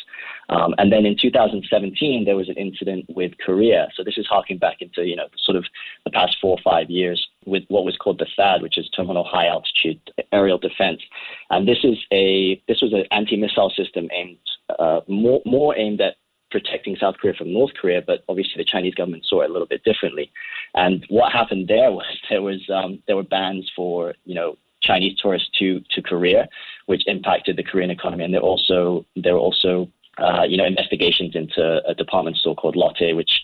Um, 0.49 0.75
and 0.79 0.91
then 0.91 1.05
in 1.05 1.17
2017, 1.21 2.25
there 2.25 2.37
was 2.37 2.49
an 2.49 2.57
incident 2.57 3.05
with 3.09 3.33
Korea. 3.45 3.89
So 3.95 4.03
this 4.03 4.17
is 4.17 4.27
harking 4.27 4.59
back 4.59 4.77
into, 4.81 5.05
you 5.05 5.15
know, 5.15 5.27
sort 5.39 5.57
of 5.57 5.67
the 6.05 6.11
past 6.11 6.37
four 6.41 6.53
or 6.53 6.63
five 6.65 6.89
years 6.89 7.27
with 7.45 7.65
what 7.69 7.85
was 7.85 7.97
called 7.97 8.19
the 8.19 8.27
THAAD, 8.39 8.63
which 8.63 8.79
is 8.79 8.89
Terminal 8.91 9.25
High 9.25 9.47
Altitude 9.47 10.01
Aerial 10.33 10.59
Defense. 10.59 11.03
And 11.51 11.69
this 11.69 11.79
is 11.85 11.99
a, 12.13 12.63
this 12.67 12.81
was 12.81 12.93
an 12.93 13.05
anti-missile 13.11 13.71
system 13.77 14.09
aimed, 14.13 14.39
uh, 14.79 15.01
more, 15.09 15.41
more 15.45 15.77
aimed 15.77 16.01
at 16.01 16.17
protecting 16.51 16.97
South 16.97 17.17
Korea 17.21 17.35
from 17.35 17.53
North 17.53 17.73
Korea, 17.81 18.03
but 18.07 18.25
obviously 18.29 18.55
the 18.57 18.65
Chinese 18.65 18.95
government 18.95 19.25
saw 19.27 19.43
it 19.43 19.51
a 19.51 19.53
little 19.53 19.67
bit 19.67 19.85
differently. 19.85 20.31
And 20.75 21.05
what 21.09 21.33
happened 21.33 21.69
there 21.69 21.91
was 21.99 22.07
there 22.31 22.43
was 22.43 22.61
um, 22.73 23.03
there 23.07 23.17
were 23.17 23.23
bans 23.23 23.71
for 23.75 24.15
you 24.25 24.35
know 24.35 24.57
Chinese 24.83 25.19
tourists 25.21 25.51
to 25.59 25.81
to 25.91 26.03
Korea, 26.03 26.49
which 26.87 27.07
impacted 27.07 27.57
the 27.57 27.63
Korean 27.63 27.91
economy. 27.91 28.25
And 28.25 28.35
there 28.35 28.41
also 28.41 29.05
there 29.17 29.35
were 29.35 29.41
also 29.41 29.89
uh, 30.19 30.43
you 30.49 30.57
know 30.57 30.65
investigations 30.65 31.35
into 31.35 31.81
a 31.87 31.95
department 31.95 32.37
store 32.37 32.55
called 32.55 32.77
Lotte, 32.77 33.15
which 33.15 33.41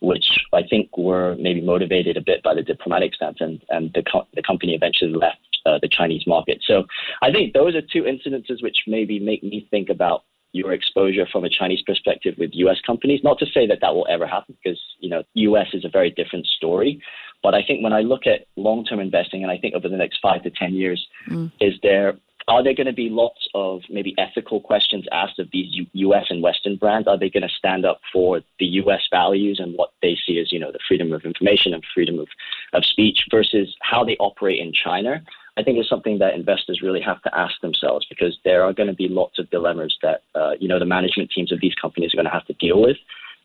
which 0.00 0.26
I 0.52 0.62
think 0.62 0.96
were 0.96 1.36
maybe 1.38 1.60
motivated 1.60 2.16
a 2.16 2.20
bit 2.20 2.42
by 2.42 2.54
the 2.54 2.62
diplomatic 2.62 3.14
stance, 3.14 3.38
and 3.40 3.62
and 3.70 3.92
the 3.94 4.02
co- 4.02 4.28
the 4.34 4.42
company 4.42 4.74
eventually 4.74 5.12
left 5.12 5.38
uh, 5.66 5.78
the 5.80 5.88
Chinese 5.88 6.26
market. 6.26 6.62
So 6.66 6.84
I 7.22 7.30
think 7.30 7.52
those 7.52 7.74
are 7.74 7.82
two 7.82 8.02
incidences 8.02 8.62
which 8.62 8.78
maybe 8.86 9.18
make 9.18 9.42
me 9.42 9.66
think 9.70 9.88
about 9.88 10.24
your 10.56 10.72
exposure 10.72 11.26
from 11.30 11.44
a 11.44 11.48
Chinese 11.48 11.82
perspective 11.82 12.34
with 12.38 12.50
U.S. 12.54 12.78
companies. 12.86 13.20
Not 13.22 13.38
to 13.38 13.46
say 13.46 13.66
that 13.66 13.78
that 13.80 13.94
will 13.94 14.06
ever 14.08 14.26
happen, 14.26 14.56
because 14.62 14.80
you 15.00 15.08
know 15.08 15.22
U.S. 15.34 15.68
is 15.72 15.84
a 15.84 15.88
very 15.88 16.10
different 16.10 16.46
story. 16.46 17.00
But 17.42 17.54
I 17.54 17.62
think 17.62 17.82
when 17.84 17.92
I 17.92 18.00
look 18.00 18.26
at 18.26 18.46
long-term 18.56 18.98
investing, 18.98 19.42
and 19.42 19.52
I 19.52 19.58
think 19.58 19.74
over 19.74 19.88
the 19.88 19.96
next 19.96 20.18
five 20.20 20.42
to 20.42 20.50
ten 20.50 20.74
years, 20.74 21.06
mm. 21.28 21.52
is 21.60 21.74
there 21.82 22.16
are 22.48 22.62
there 22.62 22.74
going 22.74 22.86
to 22.86 22.92
be 22.92 23.08
lots 23.10 23.48
of 23.54 23.80
maybe 23.90 24.14
ethical 24.18 24.60
questions 24.60 25.04
asked 25.12 25.38
of 25.40 25.48
these 25.52 25.66
U- 25.74 25.86
U.S. 25.92 26.26
and 26.30 26.42
Western 26.42 26.76
brands? 26.76 27.08
Are 27.08 27.18
they 27.18 27.28
going 27.28 27.42
to 27.42 27.48
stand 27.48 27.84
up 27.84 28.00
for 28.12 28.40
the 28.60 28.66
U.S. 28.66 29.02
values 29.10 29.58
and 29.60 29.74
what 29.76 29.90
they 30.00 30.16
see 30.26 30.38
as, 30.38 30.52
you 30.52 30.60
know, 30.60 30.70
the 30.70 30.78
freedom 30.86 31.12
of 31.12 31.24
information 31.24 31.74
and 31.74 31.82
freedom 31.92 32.20
of, 32.20 32.28
of 32.72 32.84
speech 32.84 33.24
versus 33.32 33.74
how 33.82 34.04
they 34.04 34.16
operate 34.18 34.60
in 34.60 34.72
China? 34.72 35.22
I 35.56 35.62
think 35.62 35.78
is 35.78 35.88
something 35.88 36.18
that 36.18 36.34
investors 36.34 36.80
really 36.82 37.00
have 37.00 37.22
to 37.22 37.38
ask 37.38 37.60
themselves 37.60 38.06
because 38.08 38.38
there 38.44 38.62
are 38.62 38.72
going 38.72 38.88
to 38.88 38.94
be 38.94 39.08
lots 39.08 39.38
of 39.38 39.48
dilemmas 39.50 39.96
that, 40.02 40.22
uh, 40.34 40.52
you 40.60 40.68
know, 40.68 40.78
the 40.78 40.84
management 40.84 41.30
teams 41.30 41.50
of 41.50 41.60
these 41.60 41.74
companies 41.74 42.12
are 42.12 42.16
going 42.16 42.26
to 42.26 42.32
have 42.32 42.46
to 42.46 42.52
deal 42.54 42.82
with. 42.82 42.98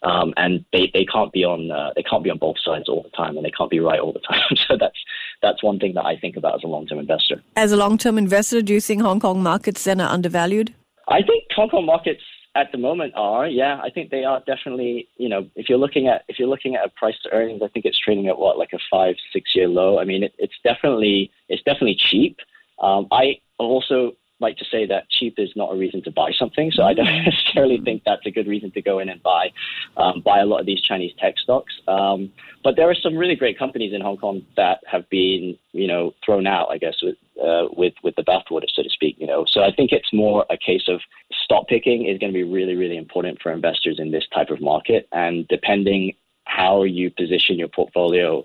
Um, 0.04 0.34
and 0.36 0.66
they, 0.74 0.90
they 0.94 1.06
can't 1.06 1.32
be 1.32 1.44
on 1.44 1.70
uh, 1.70 1.92
they 1.96 2.02
can't 2.02 2.24
be 2.24 2.32
on 2.32 2.40
both 2.40 2.56
sides 2.64 2.90
all 2.90 3.04
the 3.04 3.10
time, 3.10 3.38
and 3.38 3.46
they 3.46 3.52
can't 3.52 3.70
be 3.70 3.80
right 3.80 4.00
all 4.00 4.12
the 4.12 4.20
time. 4.20 4.42
so 4.68 4.76
that's 4.76 4.98
that's 5.44 5.62
one 5.62 5.78
thing 5.78 5.94
that 5.94 6.06
I 6.06 6.18
think 6.18 6.36
about 6.36 6.56
as 6.56 6.64
a 6.64 6.68
long 6.68 6.88
term 6.88 6.98
investor. 6.98 7.44
As 7.56 7.72
a 7.72 7.78
long 7.78 8.00
term 8.00 8.18
investor, 8.18 8.64
do 8.64 8.74
you 8.74 8.82
think 8.82 9.04
Hong 9.04 9.20
Kong 9.20 9.44
markets 9.44 9.84
then 9.84 10.02
are 10.02 10.10
undervalued? 10.10 10.74
I 11.08 11.22
think 11.22 11.44
Hong 11.56 11.70
Kong 11.70 11.86
markets 11.86 12.24
at 12.56 12.72
the 12.72 12.78
moment 12.78 13.14
are 13.16 13.48
yeah 13.48 13.80
I 13.82 13.90
think 13.90 14.10
they 14.10 14.24
are 14.24 14.42
definitely 14.46 15.08
you 15.18 15.30
know 15.30 15.48
if 15.56 15.70
you're 15.70 15.78
looking 15.78 16.08
at 16.08 16.24
if 16.28 16.38
you're 16.38 16.50
looking 16.50 16.76
at 16.76 16.86
a 16.86 16.90
price 16.90 17.16
to 17.24 17.32
earnings 17.32 17.62
I 17.64 17.68
think 17.70 17.86
it's 17.86 18.00
trading 18.00 18.28
at 18.28 18.38
what 18.38 18.58
like 18.58 18.74
a 18.74 18.80
five 18.90 19.16
six 19.32 19.52
year 19.56 19.68
low. 19.68 20.00
I 20.00 20.06
mean 20.06 20.24
it, 20.24 20.34
it's 20.38 20.56
definitely 20.64 21.32
it's 21.50 21.64
definitely 21.64 21.98
cheap. 21.98 22.38
Um, 22.82 23.08
I 23.12 23.40
also 23.58 24.14
like 24.42 24.58
to 24.58 24.66
say 24.66 24.86
that 24.88 25.10
cheap 25.10 25.36
is 25.38 25.52
not 25.56 25.74
a 25.74 25.78
reason 25.78 26.04
to 26.04 26.12
buy 26.12 26.32
something. 26.32 26.72
So 26.72 26.84
I 26.84 26.94
don't 26.94 27.06
mm. 27.06 27.26
necessarily 27.26 27.80
think 27.80 28.04
that's 28.06 28.26
a 28.26 28.32
good 28.32 28.48
reason 28.48 28.72
to 28.72 28.82
go 28.82 29.00
in 29.00 29.10
and 29.10 29.22
buy 29.22 29.52
um, 29.98 30.22
buy 30.22 30.40
a 30.40 30.46
lot 30.46 30.60
of 30.60 30.66
these 30.66 30.82
Chinese 30.82 31.14
tech 31.20 31.38
stocks. 31.38 31.74
Um, 31.88 32.32
but 32.64 32.76
there 32.76 32.90
are 32.90 32.96
some 32.96 33.16
really 33.16 33.36
great 33.36 33.58
companies 33.58 33.94
in 33.94 34.02
Hong 34.02 34.18
Kong 34.18 34.42
that 34.58 34.80
have 34.86 35.10
been, 35.10 35.58
you 35.72 35.88
know, 35.88 36.14
thrown 36.26 36.48
out, 36.48 36.70
I 36.70 36.78
guess, 36.78 36.96
with 37.02 37.16
uh, 37.42 37.68
with 37.72 37.94
with 38.04 38.16
the 38.16 38.24
bathwater, 38.24 38.70
so 38.74 38.84
to 38.84 38.90
speak. 38.90 39.16
You 39.20 39.28
know, 39.28 39.46
so 39.48 39.64
I 39.64 39.72
think 39.72 39.92
it's 39.92 40.12
more 40.14 40.46
a 40.50 40.58
case 40.58 40.88
of 40.88 41.02
stock 41.32 41.68
picking 41.68 42.06
is 42.06 42.18
going 42.20 42.32
to 42.32 42.38
be 42.38 42.44
really, 42.44 42.76
really 42.76 42.98
important 42.98 43.42
for 43.42 43.52
investors 43.52 43.98
in 44.00 44.12
this 44.12 44.26
type 44.34 44.50
of 44.50 44.62
market, 44.62 45.08
and 45.12 45.48
depending 45.48 46.14
how 46.46 46.84
you 46.84 47.10
position 47.10 47.58
your 47.58 47.68
portfolio 47.68 48.44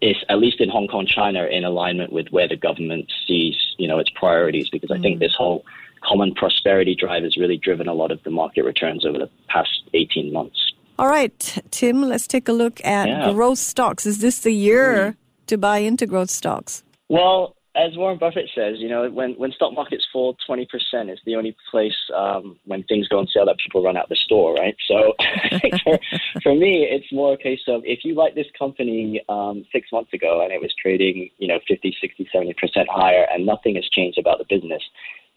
is 0.00 0.16
at 0.28 0.38
least 0.38 0.60
in 0.60 0.68
Hong 0.68 0.86
Kong, 0.86 1.06
China, 1.06 1.44
in 1.44 1.64
alignment 1.64 2.12
with 2.12 2.28
where 2.28 2.48
the 2.48 2.56
government 2.56 3.10
sees, 3.26 3.56
you 3.78 3.88
know, 3.88 3.98
its 3.98 4.10
priorities. 4.10 4.68
Because 4.68 4.90
I 4.90 4.98
think 4.98 5.16
mm. 5.16 5.20
this 5.20 5.34
whole 5.36 5.64
common 6.02 6.34
prosperity 6.34 6.94
drive 6.94 7.24
has 7.24 7.36
really 7.36 7.56
driven 7.56 7.88
a 7.88 7.94
lot 7.94 8.10
of 8.10 8.22
the 8.22 8.30
market 8.30 8.64
returns 8.64 9.04
over 9.04 9.18
the 9.18 9.30
past 9.48 9.82
18 9.94 10.32
months. 10.32 10.72
All 10.98 11.08
right, 11.08 11.62
Tim, 11.70 12.02
let's 12.02 12.26
take 12.26 12.48
a 12.48 12.52
look 12.52 12.84
at 12.84 13.08
yeah. 13.08 13.32
growth 13.32 13.58
stocks. 13.58 14.04
Is 14.04 14.18
this 14.18 14.40
the 14.40 14.52
year 14.52 15.12
mm. 15.12 15.46
to 15.46 15.56
buy 15.56 15.78
into 15.78 16.06
growth 16.06 16.30
stocks? 16.30 16.82
Well, 17.08 17.54
as 17.78 17.96
Warren 17.96 18.18
Buffett 18.18 18.50
says, 18.54 18.76
you 18.78 18.88
know, 18.88 19.08
when, 19.08 19.34
when 19.34 19.52
stock 19.52 19.72
markets 19.72 20.06
fall 20.12 20.36
20%, 20.48 20.66
it's 21.08 21.20
the 21.24 21.36
only 21.36 21.56
place 21.70 21.96
um, 22.14 22.58
when 22.64 22.82
things 22.84 23.06
go 23.06 23.18
on 23.18 23.28
sale 23.28 23.46
that 23.46 23.58
people 23.58 23.82
run 23.82 23.96
out 23.96 24.08
the 24.08 24.16
store, 24.16 24.54
right? 24.54 24.76
So 24.88 25.14
for, 25.84 25.98
for 26.42 26.54
me, 26.54 26.88
it's 26.90 27.12
more 27.12 27.34
a 27.34 27.36
case 27.36 27.60
of 27.68 27.82
if 27.84 28.04
you 28.04 28.14
like 28.14 28.34
this 28.34 28.48
company 28.58 29.22
um, 29.28 29.64
six 29.72 29.92
months 29.92 30.12
ago 30.12 30.42
and 30.42 30.52
it 30.52 30.60
was 30.60 30.74
trading, 30.80 31.30
you 31.38 31.46
know, 31.46 31.60
50, 31.68 31.96
60, 32.00 32.28
70% 32.34 32.54
higher 32.88 33.26
and 33.32 33.46
nothing 33.46 33.76
has 33.76 33.88
changed 33.88 34.18
about 34.18 34.38
the 34.38 34.46
business, 34.48 34.82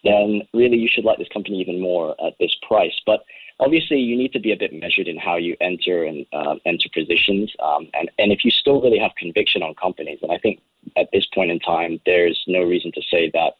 then 0.03 0.41
really 0.53 0.77
you 0.77 0.89
should 0.91 1.05
like 1.05 1.19
this 1.19 1.29
company 1.31 1.59
even 1.59 1.79
more 1.79 2.15
at 2.25 2.33
this 2.39 2.55
price. 2.67 2.99
But 3.05 3.23
obviously 3.59 3.97
you 3.97 4.17
need 4.17 4.33
to 4.33 4.39
be 4.39 4.51
a 4.51 4.57
bit 4.57 4.73
measured 4.73 5.07
in 5.07 5.17
how 5.17 5.37
you 5.37 5.55
enter 5.61 6.05
and 6.05 6.25
uh, 6.33 6.55
enter 6.65 6.89
positions. 6.91 7.53
Um, 7.59 7.87
and, 7.93 8.09
and 8.17 8.31
if 8.31 8.43
you 8.43 8.49
still 8.49 8.81
really 8.81 8.97
have 8.97 9.11
conviction 9.15 9.61
on 9.61 9.75
companies, 9.75 10.19
and 10.23 10.31
I 10.31 10.39
think 10.39 10.59
at 10.97 11.09
this 11.11 11.25
point 11.33 11.51
in 11.51 11.59
time, 11.59 11.99
there's 12.05 12.41
no 12.47 12.63
reason 12.63 12.91
to 12.93 13.01
say 13.09 13.29
that 13.33 13.53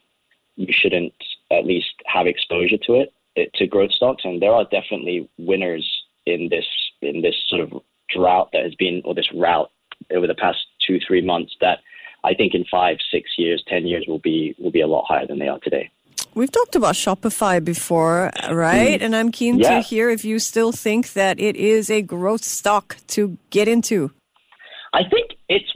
you 0.55 0.67
shouldn't 0.71 1.13
at 1.51 1.65
least 1.65 1.93
have 2.05 2.27
exposure 2.27 2.77
to 2.77 2.95
it, 2.95 3.13
it 3.35 3.53
to 3.55 3.67
growth 3.67 3.91
stocks. 3.91 4.23
And 4.25 4.41
there 4.41 4.53
are 4.53 4.65
definitely 4.65 5.29
winners 5.37 5.87
in 6.25 6.49
this 6.49 6.65
in 7.01 7.21
this 7.21 7.35
sort 7.47 7.61
of 7.61 7.81
drought 8.09 8.49
that 8.53 8.63
has 8.63 8.75
been 8.75 9.01
or 9.05 9.15
this 9.15 9.31
route 9.33 9.71
over 10.13 10.27
the 10.27 10.35
past 10.35 10.59
two 10.85 10.99
three 11.05 11.21
months 11.21 11.55
that 11.61 11.79
I 12.23 12.33
think 12.33 12.53
in 12.53 12.65
five 12.69 12.97
six 13.11 13.31
years 13.37 13.63
ten 13.67 13.87
years 13.87 14.05
will 14.07 14.19
be 14.19 14.55
will 14.59 14.71
be 14.71 14.81
a 14.81 14.87
lot 14.87 15.05
higher 15.07 15.25
than 15.25 15.39
they 15.39 15.47
are 15.47 15.59
today. 15.59 15.89
We've 16.33 16.51
talked 16.51 16.75
about 16.75 16.95
Shopify 16.95 17.63
before, 17.63 18.31
right? 18.49 18.99
Mm. 18.99 19.05
And 19.05 19.15
I'm 19.15 19.31
keen 19.31 19.59
yeah. 19.59 19.75
to 19.75 19.81
hear 19.81 20.09
if 20.09 20.23
you 20.23 20.39
still 20.39 20.71
think 20.71 21.13
that 21.13 21.39
it 21.39 21.57
is 21.57 21.89
a 21.89 22.01
growth 22.01 22.43
stock 22.43 22.95
to 23.07 23.37
get 23.49 23.67
into. 23.67 24.11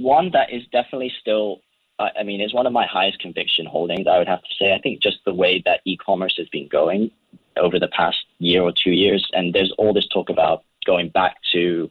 One 0.05 0.29
that 0.33 0.53
is 0.53 0.61
definitely 0.71 1.11
still, 1.19 1.61
I 1.97 2.21
mean, 2.21 2.39
it's 2.39 2.53
one 2.53 2.67
of 2.67 2.73
my 2.73 2.85
highest 2.85 3.17
conviction 3.17 3.65
holdings, 3.65 4.05
I 4.05 4.19
would 4.19 4.27
have 4.27 4.43
to 4.43 4.53
say. 4.59 4.71
I 4.71 4.79
think 4.79 5.01
just 5.01 5.17
the 5.25 5.33
way 5.33 5.63
that 5.65 5.79
e 5.83 5.97
commerce 5.97 6.35
has 6.37 6.47
been 6.49 6.67
going 6.67 7.09
over 7.57 7.79
the 7.79 7.87
past 7.87 8.17
year 8.37 8.61
or 8.61 8.71
two 8.71 8.91
years, 8.91 9.27
and 9.33 9.51
there's 9.51 9.73
all 9.79 9.95
this 9.95 10.07
talk 10.13 10.29
about 10.29 10.63
going 10.85 11.09
back 11.09 11.37
to 11.53 11.89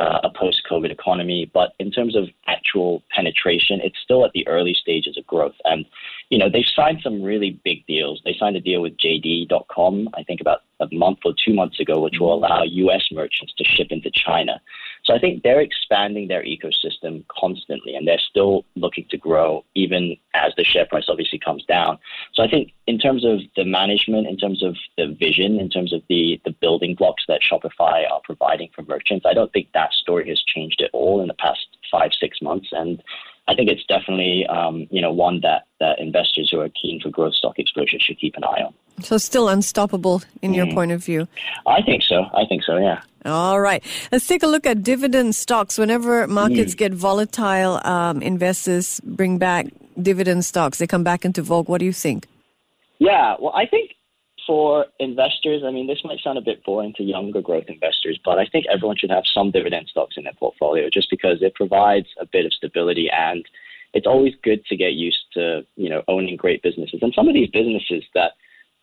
uh, 0.00 0.18
a 0.24 0.30
post 0.30 0.62
COVID 0.68 0.90
economy. 0.90 1.48
But 1.54 1.74
in 1.78 1.92
terms 1.92 2.16
of 2.16 2.24
actual 2.48 3.04
penetration, 3.14 3.80
it's 3.80 3.98
still 4.02 4.24
at 4.24 4.32
the 4.32 4.44
early 4.48 4.74
stages 4.74 5.16
of 5.16 5.24
growth. 5.28 5.54
And, 5.64 5.84
you 6.30 6.38
know, 6.38 6.48
they've 6.50 6.64
signed 6.74 6.98
some 7.04 7.22
really 7.22 7.60
big 7.62 7.86
deals. 7.86 8.20
They 8.24 8.34
signed 8.38 8.56
a 8.56 8.60
deal 8.60 8.82
with 8.82 8.96
JD.com, 8.96 10.08
I 10.14 10.24
think 10.24 10.40
about 10.40 10.62
a 10.80 10.88
month 10.92 11.20
or 11.24 11.32
two 11.44 11.54
months 11.54 11.78
ago, 11.78 12.00
which 12.00 12.18
will 12.18 12.34
allow 12.34 12.64
US 12.64 13.06
merchants 13.12 13.54
to 13.56 13.64
ship 13.64 13.88
into 13.90 14.10
China. 14.10 14.60
So 15.04 15.14
I 15.14 15.18
think 15.18 15.42
they're 15.42 15.60
expanding 15.60 16.28
their 16.28 16.44
ecosystem 16.44 17.24
constantly 17.28 17.94
and 17.94 18.06
they're 18.06 18.18
still 18.18 18.64
looking 18.76 19.06
to 19.10 19.16
grow 19.16 19.64
even 19.74 20.16
as 20.34 20.52
the 20.56 20.64
share 20.64 20.86
price 20.86 21.06
obviously 21.08 21.38
comes 21.38 21.64
down. 21.64 21.98
So 22.34 22.42
I 22.42 22.48
think 22.48 22.72
in 22.86 22.98
terms 22.98 23.24
of 23.24 23.40
the 23.56 23.64
management, 23.64 24.28
in 24.28 24.36
terms 24.36 24.62
of 24.62 24.76
the 24.96 25.16
vision, 25.18 25.58
in 25.58 25.70
terms 25.70 25.92
of 25.92 26.02
the, 26.08 26.40
the 26.44 26.52
building 26.60 26.94
blocks 26.94 27.24
that 27.26 27.40
Shopify 27.42 28.10
are 28.10 28.20
providing 28.22 28.70
for 28.74 28.82
merchants, 28.82 29.26
I 29.28 29.34
don't 29.34 29.52
think 29.52 29.68
that 29.74 29.92
story 29.92 30.28
has 30.28 30.42
changed 30.42 30.80
at 30.80 30.90
all 30.92 31.20
in 31.20 31.28
the 31.28 31.34
past 31.34 31.66
five, 31.90 32.12
six 32.18 32.40
months. 32.40 32.68
And 32.72 33.02
I 33.48 33.54
think 33.54 33.68
it's 33.68 33.84
definitely 33.86 34.46
um, 34.46 34.86
you 34.90 35.00
know 35.00 35.12
one 35.12 35.40
that, 35.42 35.66
that 35.80 35.98
investors 35.98 36.48
who 36.50 36.60
are 36.60 36.68
keen 36.70 37.00
for 37.00 37.10
growth 37.10 37.34
stock 37.34 37.58
exposure 37.58 37.98
should 37.98 38.18
keep 38.18 38.36
an 38.36 38.44
eye 38.44 38.62
on. 38.66 38.74
So 39.00 39.18
still 39.18 39.48
unstoppable 39.48 40.22
in 40.42 40.52
mm. 40.52 40.56
your 40.56 40.66
point 40.66 40.92
of 40.92 41.04
view. 41.04 41.26
I 41.66 41.82
think 41.82 42.02
so. 42.02 42.26
I 42.34 42.44
think 42.48 42.62
so. 42.62 42.76
Yeah. 42.76 43.00
All 43.24 43.60
right. 43.60 43.82
Let's 44.10 44.26
take 44.26 44.42
a 44.42 44.46
look 44.46 44.66
at 44.66 44.82
dividend 44.82 45.34
stocks. 45.34 45.78
Whenever 45.78 46.26
markets 46.26 46.74
mm. 46.74 46.78
get 46.78 46.92
volatile, 46.92 47.80
um, 47.84 48.22
investors 48.22 49.00
bring 49.04 49.38
back 49.38 49.66
dividend 50.00 50.44
stocks. 50.44 50.78
They 50.78 50.86
come 50.86 51.04
back 51.04 51.24
into 51.24 51.42
vogue. 51.42 51.68
What 51.68 51.78
do 51.78 51.84
you 51.84 51.92
think? 51.92 52.28
Yeah. 52.98 53.36
Well, 53.40 53.52
I 53.54 53.66
think 53.66 53.92
for 54.46 54.86
investors, 54.98 55.62
I 55.64 55.70
mean, 55.70 55.86
this 55.86 56.00
might 56.04 56.20
sound 56.22 56.38
a 56.38 56.42
bit 56.42 56.64
boring 56.64 56.92
to 56.96 57.02
younger 57.02 57.40
growth 57.40 57.64
investors, 57.68 58.18
but 58.24 58.38
I 58.38 58.46
think 58.46 58.66
everyone 58.72 58.96
should 58.98 59.10
have 59.10 59.24
some 59.32 59.50
dividend 59.50 59.88
stocks 59.88 60.14
in 60.16 60.24
their 60.24 60.32
portfolio 60.34 60.88
just 60.92 61.10
because 61.10 61.38
it 61.42 61.54
provides 61.54 62.08
a 62.20 62.26
bit 62.26 62.46
of 62.46 62.52
stability 62.52 63.08
and 63.10 63.44
it's 63.94 64.06
always 64.06 64.34
good 64.42 64.64
to 64.66 64.76
get 64.76 64.92
used 64.94 65.24
to, 65.34 65.62
you 65.76 65.88
know, 65.88 66.02
owning 66.08 66.36
great 66.36 66.62
businesses. 66.62 67.00
And 67.02 67.12
some 67.14 67.28
of 67.28 67.34
these 67.34 67.50
businesses 67.50 68.04
that 68.14 68.32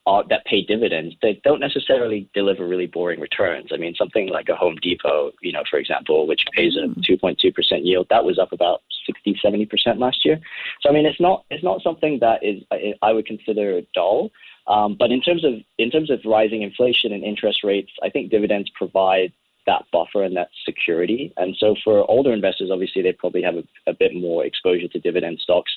are, 0.05 0.23
that 0.29 0.45
pay 0.45 0.63
dividends, 0.63 1.15
they 1.21 1.39
don't 1.43 1.59
necessarily 1.59 2.29
deliver 2.33 2.67
really 2.67 2.87
boring 2.87 3.19
returns. 3.19 3.69
I 3.73 3.77
mean, 3.77 3.95
something 3.95 4.29
like 4.29 4.49
a 4.49 4.55
Home 4.55 4.77
Depot, 4.81 5.31
you 5.41 5.51
know, 5.51 5.63
for 5.69 5.77
example, 5.77 6.27
which 6.27 6.45
pays 6.53 6.75
a 6.75 6.87
2.2% 6.99 7.37
mm. 7.37 7.79
yield, 7.83 8.07
that 8.09 8.23
was 8.23 8.39
up 8.39 8.51
about 8.51 8.81
60, 9.05 9.39
70% 9.43 9.99
last 9.99 10.25
year. 10.25 10.39
So, 10.81 10.89
I 10.89 10.93
mean, 10.93 11.05
it's 11.05 11.19
not, 11.19 11.45
it's 11.49 11.63
not 11.63 11.81
something 11.81 12.19
that 12.21 12.43
is, 12.43 12.63
I 13.01 13.11
would 13.11 13.25
consider 13.25 13.81
dull. 13.93 14.31
Um, 14.69 14.95
but 14.97 15.11
in 15.11 15.19
terms 15.19 15.43
of 15.43 15.53
in 15.77 15.89
terms 15.89 16.09
of 16.11 16.19
rising 16.25 16.61
inflation 16.61 17.11
and 17.11 17.23
interest 17.23 17.63
rates, 17.63 17.91
I 18.03 18.09
think 18.09 18.29
dividends 18.29 18.69
provide 18.75 19.33
that 19.65 19.83
buffer 19.91 20.23
and 20.23 20.35
that 20.37 20.49
security. 20.65 21.33
And 21.37 21.55
so 21.59 21.75
for 21.83 22.09
older 22.09 22.31
investors, 22.31 22.69
obviously 22.71 23.01
they 23.01 23.11
probably 23.11 23.43
have 23.43 23.55
a, 23.55 23.63
a, 23.87 23.93
bit 23.93 24.15
more 24.15 24.45
exposure 24.45 24.87
to 24.87 24.99
dividend 24.99 25.39
stocks. 25.39 25.71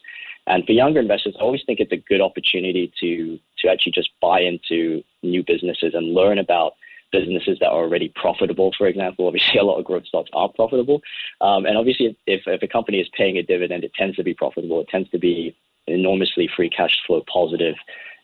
And 0.46 0.64
for 0.64 0.72
younger 0.72 1.00
investors, 1.00 1.34
I 1.38 1.42
always 1.42 1.62
think 1.66 1.78
it's 1.80 1.92
a 1.92 1.96
good 1.96 2.20
opportunity 2.20 2.92
to 3.00 3.38
to 3.58 3.68
actually 3.68 3.92
just 3.92 4.10
buy 4.20 4.40
into 4.40 5.02
new 5.22 5.42
businesses 5.46 5.94
and 5.94 6.14
learn 6.14 6.38
about 6.38 6.74
businesses 7.12 7.58
that 7.60 7.68
are 7.68 7.82
already 7.82 8.12
profitable. 8.14 8.72
For 8.76 8.86
example, 8.86 9.26
obviously 9.26 9.58
a 9.60 9.64
lot 9.64 9.78
of 9.78 9.84
growth 9.84 10.06
stocks 10.06 10.30
are 10.32 10.48
profitable. 10.48 11.00
Um, 11.40 11.64
and 11.64 11.78
obviously, 11.78 12.16
if, 12.26 12.42
if 12.46 12.62
a 12.62 12.68
company 12.68 12.98
is 12.98 13.08
paying 13.16 13.38
a 13.38 13.42
dividend, 13.42 13.84
it 13.84 13.94
tends 13.94 14.16
to 14.16 14.24
be 14.24 14.34
profitable. 14.34 14.80
It 14.80 14.88
tends 14.88 15.08
to 15.10 15.18
be 15.18 15.56
enormously 15.86 16.48
free 16.54 16.70
cash 16.70 16.96
flow 17.06 17.22
positive 17.32 17.74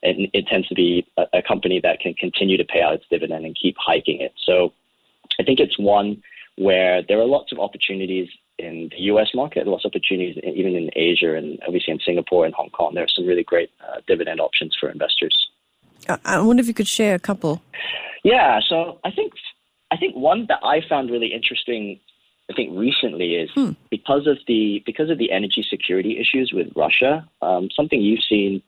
it, 0.02 0.30
it 0.32 0.46
tends 0.46 0.68
to 0.68 0.74
be 0.74 1.06
a, 1.16 1.24
a 1.34 1.42
company 1.42 1.80
that 1.82 2.00
can 2.00 2.14
continue 2.14 2.56
to 2.56 2.64
pay 2.64 2.82
out 2.82 2.94
its 2.94 3.04
dividend 3.10 3.44
and 3.44 3.56
keep 3.60 3.76
hiking 3.78 4.20
it. 4.20 4.32
So 4.44 4.72
I 5.40 5.44
think 5.44 5.60
it's 5.60 5.78
one 5.78 6.22
where 6.56 7.02
there 7.06 7.18
are 7.20 7.24
lots 7.24 7.52
of 7.52 7.58
opportunities 7.58 8.28
in 8.58 8.88
the 8.90 9.02
U.S. 9.02 9.28
market, 9.34 9.66
lots 9.66 9.84
of 9.84 9.90
opportunities 9.90 10.36
even 10.42 10.74
in 10.74 10.90
Asia 10.96 11.36
and 11.36 11.58
obviously 11.66 11.92
in 11.92 12.00
Singapore 12.00 12.44
and 12.44 12.54
Hong 12.54 12.70
Kong. 12.70 12.94
There 12.94 13.04
are 13.04 13.08
some 13.08 13.26
really 13.26 13.44
great 13.44 13.70
uh, 13.80 14.00
dividend 14.06 14.40
options 14.40 14.76
for 14.78 14.90
investors. 14.90 15.48
I 16.24 16.40
wonder 16.40 16.60
if 16.60 16.66
you 16.66 16.74
could 16.74 16.88
share 16.88 17.14
a 17.14 17.18
couple. 17.18 17.62
Yeah, 18.24 18.60
so 18.68 18.98
I 19.04 19.10
think 19.10 19.32
I 19.90 19.96
think 19.96 20.16
one 20.16 20.46
that 20.48 20.60
I 20.62 20.80
found 20.88 21.10
really 21.10 21.32
interesting, 21.32 22.00
I 22.50 22.54
think 22.54 22.76
recently 22.76 23.34
is 23.34 23.50
hmm. 23.54 23.72
because 23.90 24.26
of 24.26 24.38
the 24.46 24.82
because 24.86 25.10
of 25.10 25.18
the 25.18 25.30
energy 25.30 25.64
security 25.68 26.18
issues 26.18 26.52
with 26.52 26.68
Russia. 26.74 27.28
Um, 27.42 27.68
something 27.74 28.00
you've 28.00 28.24
seen 28.28 28.62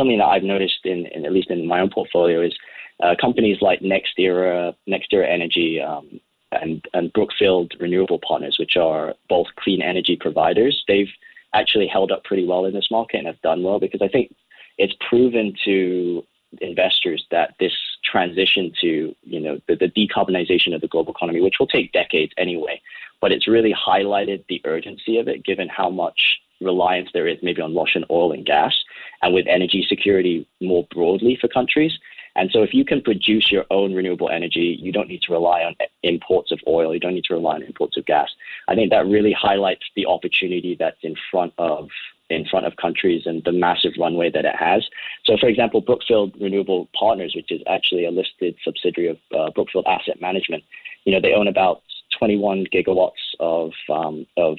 something 0.00 0.18
that 0.18 0.24
I've 0.24 0.42
noticed 0.42 0.80
in, 0.84 1.06
in 1.06 1.26
at 1.26 1.32
least 1.32 1.50
in 1.50 1.66
my 1.66 1.80
own 1.80 1.90
portfolio 1.90 2.40
is 2.40 2.54
uh, 3.02 3.14
companies 3.20 3.58
like 3.60 3.80
NextEra, 3.80 4.74
NextEra 4.88 5.28
Energy, 5.28 5.80
um, 5.80 6.20
and, 6.52 6.84
and 6.94 7.12
Brookfield 7.12 7.74
Renewable 7.78 8.18
Partners, 8.26 8.56
which 8.58 8.76
are 8.76 9.14
both 9.28 9.46
clean 9.58 9.82
energy 9.82 10.16
providers. 10.18 10.82
They've 10.88 11.12
actually 11.54 11.86
held 11.86 12.10
up 12.10 12.24
pretty 12.24 12.46
well 12.46 12.64
in 12.64 12.74
this 12.74 12.88
market 12.90 13.18
and 13.18 13.26
have 13.26 13.40
done 13.42 13.62
well 13.62 13.78
because 13.78 14.02
I 14.02 14.08
think 14.08 14.34
it's 14.78 14.94
proven 15.08 15.54
to 15.64 16.24
investors 16.60 17.24
that 17.30 17.54
this 17.60 17.72
transition 18.04 18.72
to 18.80 19.14
you 19.22 19.40
know 19.40 19.60
the, 19.68 19.76
the, 19.76 19.86
decarbonization 19.86 20.74
of 20.74 20.80
the 20.80 20.88
global 20.88 21.12
economy, 21.12 21.40
which 21.40 21.56
will 21.60 21.66
take 21.66 21.92
decades 21.92 22.32
anyway, 22.38 22.80
but 23.20 23.30
it's 23.30 23.46
really 23.46 23.74
highlighted 23.74 24.44
the 24.48 24.60
urgency 24.64 25.18
of 25.18 25.28
it, 25.28 25.44
given 25.44 25.68
how 25.68 25.90
much 25.90 26.40
reliance 26.60 27.10
there 27.12 27.28
is 27.28 27.38
maybe 27.42 27.62
on 27.62 27.74
Russian 27.74 28.04
oil 28.10 28.32
and 28.32 28.44
gas, 28.44 28.74
and 29.22 29.34
with 29.34 29.46
energy 29.48 29.84
security 29.88 30.46
more 30.60 30.86
broadly 30.92 31.36
for 31.40 31.48
countries. 31.48 31.92
And 32.36 32.50
so, 32.52 32.62
if 32.62 32.72
you 32.72 32.84
can 32.84 33.02
produce 33.02 33.50
your 33.50 33.64
own 33.70 33.92
renewable 33.92 34.30
energy, 34.30 34.78
you 34.80 34.92
don't 34.92 35.08
need 35.08 35.22
to 35.22 35.32
rely 35.32 35.62
on 35.62 35.74
imports 36.02 36.52
of 36.52 36.60
oil. 36.66 36.94
You 36.94 37.00
don't 37.00 37.14
need 37.14 37.24
to 37.24 37.34
rely 37.34 37.56
on 37.56 37.62
imports 37.62 37.96
of 37.96 38.06
gas. 38.06 38.30
I 38.68 38.74
think 38.74 38.90
that 38.90 39.06
really 39.06 39.32
highlights 39.32 39.84
the 39.96 40.06
opportunity 40.06 40.76
that's 40.78 41.02
in 41.02 41.16
front 41.30 41.52
of 41.58 41.88
in 42.30 42.46
front 42.48 42.64
of 42.64 42.76
countries 42.76 43.22
and 43.26 43.42
the 43.44 43.52
massive 43.52 43.92
runway 43.98 44.30
that 44.30 44.44
it 44.44 44.54
has. 44.54 44.86
So, 45.24 45.36
for 45.36 45.48
example, 45.48 45.80
Brookfield 45.80 46.32
Renewable 46.40 46.88
Partners, 46.96 47.34
which 47.34 47.50
is 47.50 47.60
actually 47.68 48.06
a 48.06 48.10
listed 48.10 48.54
subsidiary 48.64 49.10
of 49.10 49.18
uh, 49.36 49.50
Brookfield 49.50 49.86
Asset 49.88 50.20
Management, 50.20 50.62
you 51.04 51.12
know, 51.12 51.20
they 51.20 51.34
own 51.34 51.48
about 51.48 51.82
21 52.20 52.66
gigawatts 52.72 53.12
of 53.40 53.72
um, 53.92 54.26
of 54.36 54.58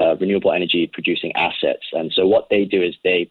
uh, 0.00 0.16
renewable 0.16 0.52
energy 0.52 0.88
producing 0.92 1.32
assets. 1.34 1.84
And 1.92 2.12
so, 2.12 2.26
what 2.26 2.48
they 2.50 2.64
do 2.64 2.80
is 2.80 2.94
they 3.02 3.30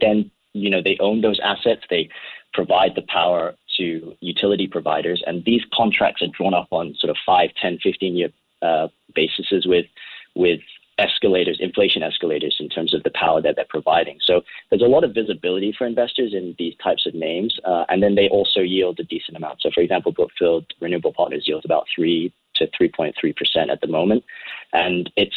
then 0.00 0.30
you 0.54 0.70
know 0.70 0.82
they 0.82 0.96
own 0.98 1.20
those 1.20 1.38
assets. 1.44 1.82
They 1.90 2.08
provide 2.54 2.94
the 2.96 3.02
power 3.02 3.54
to 3.76 4.16
utility 4.20 4.66
providers, 4.66 5.22
and 5.26 5.44
these 5.44 5.62
contracts 5.74 6.22
are 6.22 6.28
drawn 6.36 6.54
up 6.54 6.68
on 6.70 6.94
sort 6.98 7.10
of 7.10 7.16
5, 7.24 7.50
10, 7.60 7.78
15 7.82 8.16
year 8.16 8.28
uh, 8.62 8.88
bases 9.14 9.66
with 9.66 9.86
with 10.34 10.60
escalators, 10.98 11.58
inflation 11.60 12.02
escalators 12.02 12.56
in 12.60 12.68
terms 12.68 12.94
of 12.94 13.02
the 13.02 13.10
power 13.14 13.42
that 13.42 13.56
they're 13.56 13.64
providing. 13.68 14.18
So 14.22 14.42
there's 14.70 14.82
a 14.82 14.86
lot 14.86 15.04
of 15.04 15.14
visibility 15.14 15.74
for 15.76 15.86
investors 15.86 16.32
in 16.34 16.54
these 16.58 16.74
types 16.82 17.06
of 17.06 17.14
names, 17.14 17.58
uh, 17.64 17.84
and 17.88 18.02
then 18.02 18.14
they 18.14 18.28
also 18.28 18.60
yield 18.60 19.00
a 19.00 19.04
decent 19.04 19.36
amount. 19.36 19.60
So, 19.62 19.70
for 19.74 19.80
example, 19.80 20.12
Brookfield 20.12 20.66
Renewable 20.80 21.12
Partners 21.12 21.44
yields 21.46 21.64
about 21.64 21.86
three 21.94 22.32
to 22.56 22.66
3.3 22.80 23.14
percent 23.36 23.70
at 23.70 23.80
the 23.80 23.86
moment, 23.86 24.24
and 24.72 25.10
it's 25.16 25.36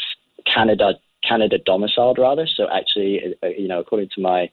Canada 0.51 0.93
Canada 1.27 1.57
domiciled 1.57 2.17
rather. 2.17 2.47
So 2.47 2.67
actually, 2.71 3.35
uh, 3.43 3.47
you 3.47 3.67
know, 3.67 3.79
according 3.79 4.09
to 4.15 4.21
my 4.21 4.49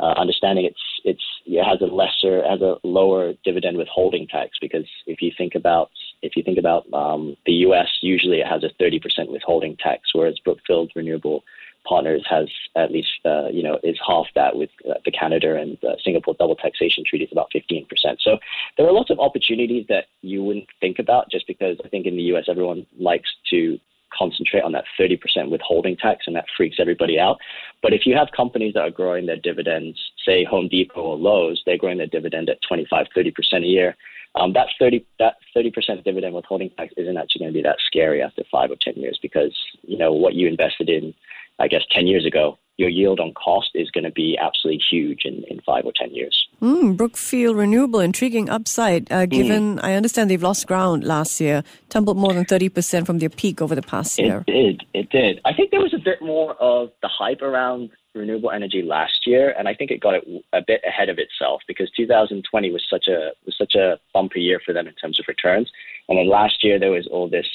uh, 0.00 0.14
understanding, 0.16 0.64
it's 0.64 0.80
it's 1.04 1.22
it 1.46 1.64
has 1.64 1.80
a 1.80 1.92
lesser 1.92 2.42
has 2.48 2.60
a 2.60 2.76
lower 2.82 3.34
dividend 3.44 3.78
withholding 3.78 4.26
tax 4.26 4.58
because 4.60 4.86
if 5.06 5.22
you 5.22 5.30
think 5.36 5.54
about 5.54 5.90
if 6.22 6.36
you 6.36 6.42
think 6.42 6.58
about 6.58 6.92
um, 6.92 7.36
the 7.46 7.52
U.S., 7.52 7.88
usually 8.00 8.40
it 8.40 8.46
has 8.46 8.64
a 8.64 8.82
30% 8.82 9.30
withholding 9.30 9.76
tax, 9.76 10.10
whereas 10.12 10.38
Brookfield 10.44 10.90
Renewable 10.96 11.44
Partners 11.88 12.24
has 12.28 12.48
at 12.74 12.90
least 12.90 13.08
uh, 13.24 13.48
you 13.48 13.62
know 13.62 13.78
is 13.82 13.98
half 14.06 14.26
that 14.34 14.56
with 14.56 14.70
uh, 14.88 14.94
the 15.04 15.10
Canada 15.10 15.56
and 15.56 15.78
uh, 15.84 15.96
Singapore 16.04 16.34
double 16.38 16.56
taxation 16.56 17.04
treaty 17.06 17.24
is 17.24 17.32
about 17.32 17.50
15%. 17.54 17.86
So 18.20 18.38
there 18.76 18.86
are 18.86 18.92
lots 18.92 19.10
of 19.10 19.20
opportunities 19.20 19.86
that 19.88 20.06
you 20.22 20.42
wouldn't 20.42 20.66
think 20.80 20.98
about 20.98 21.30
just 21.30 21.46
because 21.46 21.78
I 21.84 21.88
think 21.88 22.06
in 22.06 22.16
the 22.16 22.22
U.S. 22.34 22.44
everyone 22.48 22.86
likes 22.98 23.28
to 23.50 23.78
concentrate 24.16 24.62
on 24.62 24.72
that 24.72 24.84
30% 24.98 25.50
withholding 25.50 25.96
tax, 25.96 26.24
and 26.26 26.36
that 26.36 26.46
freaks 26.56 26.76
everybody 26.78 27.18
out. 27.18 27.38
But 27.82 27.92
if 27.92 28.06
you 28.06 28.16
have 28.16 28.28
companies 28.36 28.74
that 28.74 28.80
are 28.80 28.90
growing 28.90 29.26
their 29.26 29.36
dividends, 29.36 29.98
say 30.24 30.44
Home 30.44 30.68
Depot 30.68 31.00
or 31.00 31.16
Lowe's, 31.16 31.62
they're 31.66 31.78
growing 31.78 31.98
their 31.98 32.06
dividend 32.06 32.48
at 32.48 32.58
25, 32.66 33.06
30% 33.16 33.32
a 33.56 33.60
year. 33.66 33.96
Um, 34.34 34.52
that 34.52 34.68
30 34.78 35.04
that 35.18 35.36
30% 35.56 36.04
dividend 36.04 36.34
withholding 36.34 36.68
tax 36.76 36.92
isn't 36.98 37.16
actually 37.16 37.40
going 37.40 37.52
to 37.52 37.58
be 37.58 37.62
that 37.62 37.78
scary 37.86 38.22
after 38.22 38.42
five 38.50 38.70
or 38.70 38.76
10 38.78 38.94
years 38.96 39.18
because 39.22 39.56
you 39.82 39.96
know 39.96 40.12
what 40.12 40.34
you 40.34 40.46
invested 40.46 40.90
in, 40.90 41.14
I 41.58 41.68
guess 41.68 41.82
10 41.90 42.06
years 42.06 42.26
ago 42.26 42.58
your 42.76 42.88
yield 42.88 43.20
on 43.20 43.32
cost 43.32 43.70
is 43.74 43.90
going 43.90 44.04
to 44.04 44.10
be 44.10 44.36
absolutely 44.38 44.82
huge 44.90 45.24
in, 45.24 45.42
in 45.48 45.60
five 45.60 45.84
or 45.84 45.92
10 45.96 46.14
years. 46.14 46.46
Mm, 46.60 46.96
Brookfield 46.96 47.56
Renewable, 47.56 48.00
intriguing 48.00 48.48
upside, 48.48 49.10
uh, 49.10 49.26
given 49.26 49.76
mm. 49.76 49.80
I 49.82 49.94
understand 49.94 50.30
they've 50.30 50.42
lost 50.42 50.66
ground 50.66 51.04
last 51.04 51.40
year, 51.40 51.64
tumbled 51.88 52.16
more 52.16 52.32
than 52.32 52.44
30% 52.44 53.06
from 53.06 53.18
their 53.18 53.30
peak 53.30 53.62
over 53.62 53.74
the 53.74 53.82
past 53.82 54.18
year. 54.18 54.44
It 54.46 54.52
did. 54.52 54.82
It 54.94 55.10
did. 55.10 55.40
I 55.44 55.52
think 55.54 55.70
there 55.70 55.80
was 55.80 55.94
a 55.94 55.98
bit 55.98 56.20
more 56.20 56.54
of 56.54 56.90
the 57.02 57.08
hype 57.08 57.42
around 57.42 57.90
renewable 58.14 58.50
energy 58.50 58.82
last 58.82 59.26
year, 59.26 59.54
and 59.58 59.68
I 59.68 59.74
think 59.74 59.90
it 59.90 60.00
got 60.00 60.14
it 60.14 60.24
a 60.52 60.62
bit 60.66 60.80
ahead 60.86 61.08
of 61.08 61.18
itself 61.18 61.62
because 61.68 61.90
2020 61.96 62.72
was 62.72 62.84
such 62.88 63.06
a 63.08 63.32
was 63.44 63.56
such 63.56 63.74
a 63.74 63.98
bumper 64.14 64.38
year 64.38 64.60
for 64.64 64.72
them 64.72 64.86
in 64.86 64.94
terms 64.94 65.20
of 65.20 65.26
returns. 65.28 65.70
And 66.08 66.18
then 66.18 66.28
last 66.28 66.64
year 66.64 66.78
there 66.78 66.90
was 66.90 67.06
all 67.06 67.28
this 67.28 67.46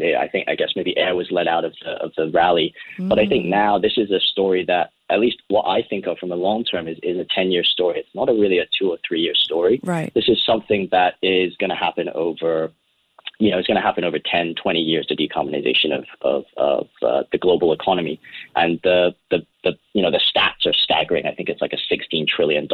I 0.00 0.28
think 0.28 0.48
I 0.48 0.54
guess 0.54 0.72
maybe 0.76 0.96
air 0.96 1.14
was 1.14 1.30
let 1.30 1.48
out 1.48 1.64
of 1.64 1.74
the 1.82 1.90
of 2.04 2.12
the 2.16 2.30
rally. 2.30 2.74
Mm. 2.98 3.08
But 3.08 3.18
I 3.18 3.26
think 3.26 3.46
mm. 3.46 3.50
now 3.50 3.78
this 3.78 3.96
is 3.96 4.10
a 4.10 4.20
story 4.20 4.64
that 4.66 4.90
at 5.10 5.20
least 5.20 5.42
what 5.48 5.62
I 5.62 5.82
think 5.82 6.06
of 6.06 6.18
from 6.18 6.32
a 6.32 6.36
long 6.36 6.64
term 6.64 6.88
is, 6.88 6.98
is 7.02 7.18
a 7.18 7.26
ten 7.34 7.50
year 7.50 7.64
story. 7.64 8.00
It's 8.00 8.14
not 8.14 8.28
a 8.28 8.34
really 8.34 8.58
a 8.58 8.66
two 8.78 8.90
or 8.90 8.98
three 9.06 9.20
year 9.20 9.34
story. 9.34 9.80
Right. 9.82 10.12
This 10.14 10.28
is 10.28 10.42
something 10.44 10.88
that 10.92 11.14
is 11.22 11.56
going 11.56 11.70
to 11.70 11.76
happen 11.76 12.08
over 12.14 12.72
you 13.40 13.50
know, 13.50 13.58
it's 13.58 13.66
going 13.66 13.76
to 13.76 13.82
happen 13.82 14.04
over 14.04 14.18
10, 14.18 14.54
20 14.54 14.78
years, 14.78 15.06
the 15.08 15.16
decarbonization 15.16 15.96
of, 15.96 16.04
of, 16.20 16.44
of 16.58 16.88
uh, 17.02 17.22
the 17.32 17.38
global 17.38 17.72
economy. 17.72 18.20
And 18.54 18.78
the, 18.84 19.14
the, 19.30 19.46
the, 19.64 19.78
you 19.94 20.02
know, 20.02 20.10
the 20.10 20.20
stats 20.20 20.66
are 20.66 20.74
staggering. 20.74 21.26
I 21.26 21.34
think 21.34 21.48
it's 21.48 21.62
like 21.62 21.72
a 21.72 21.92
$16 21.92 22.28
trillion 22.28 22.68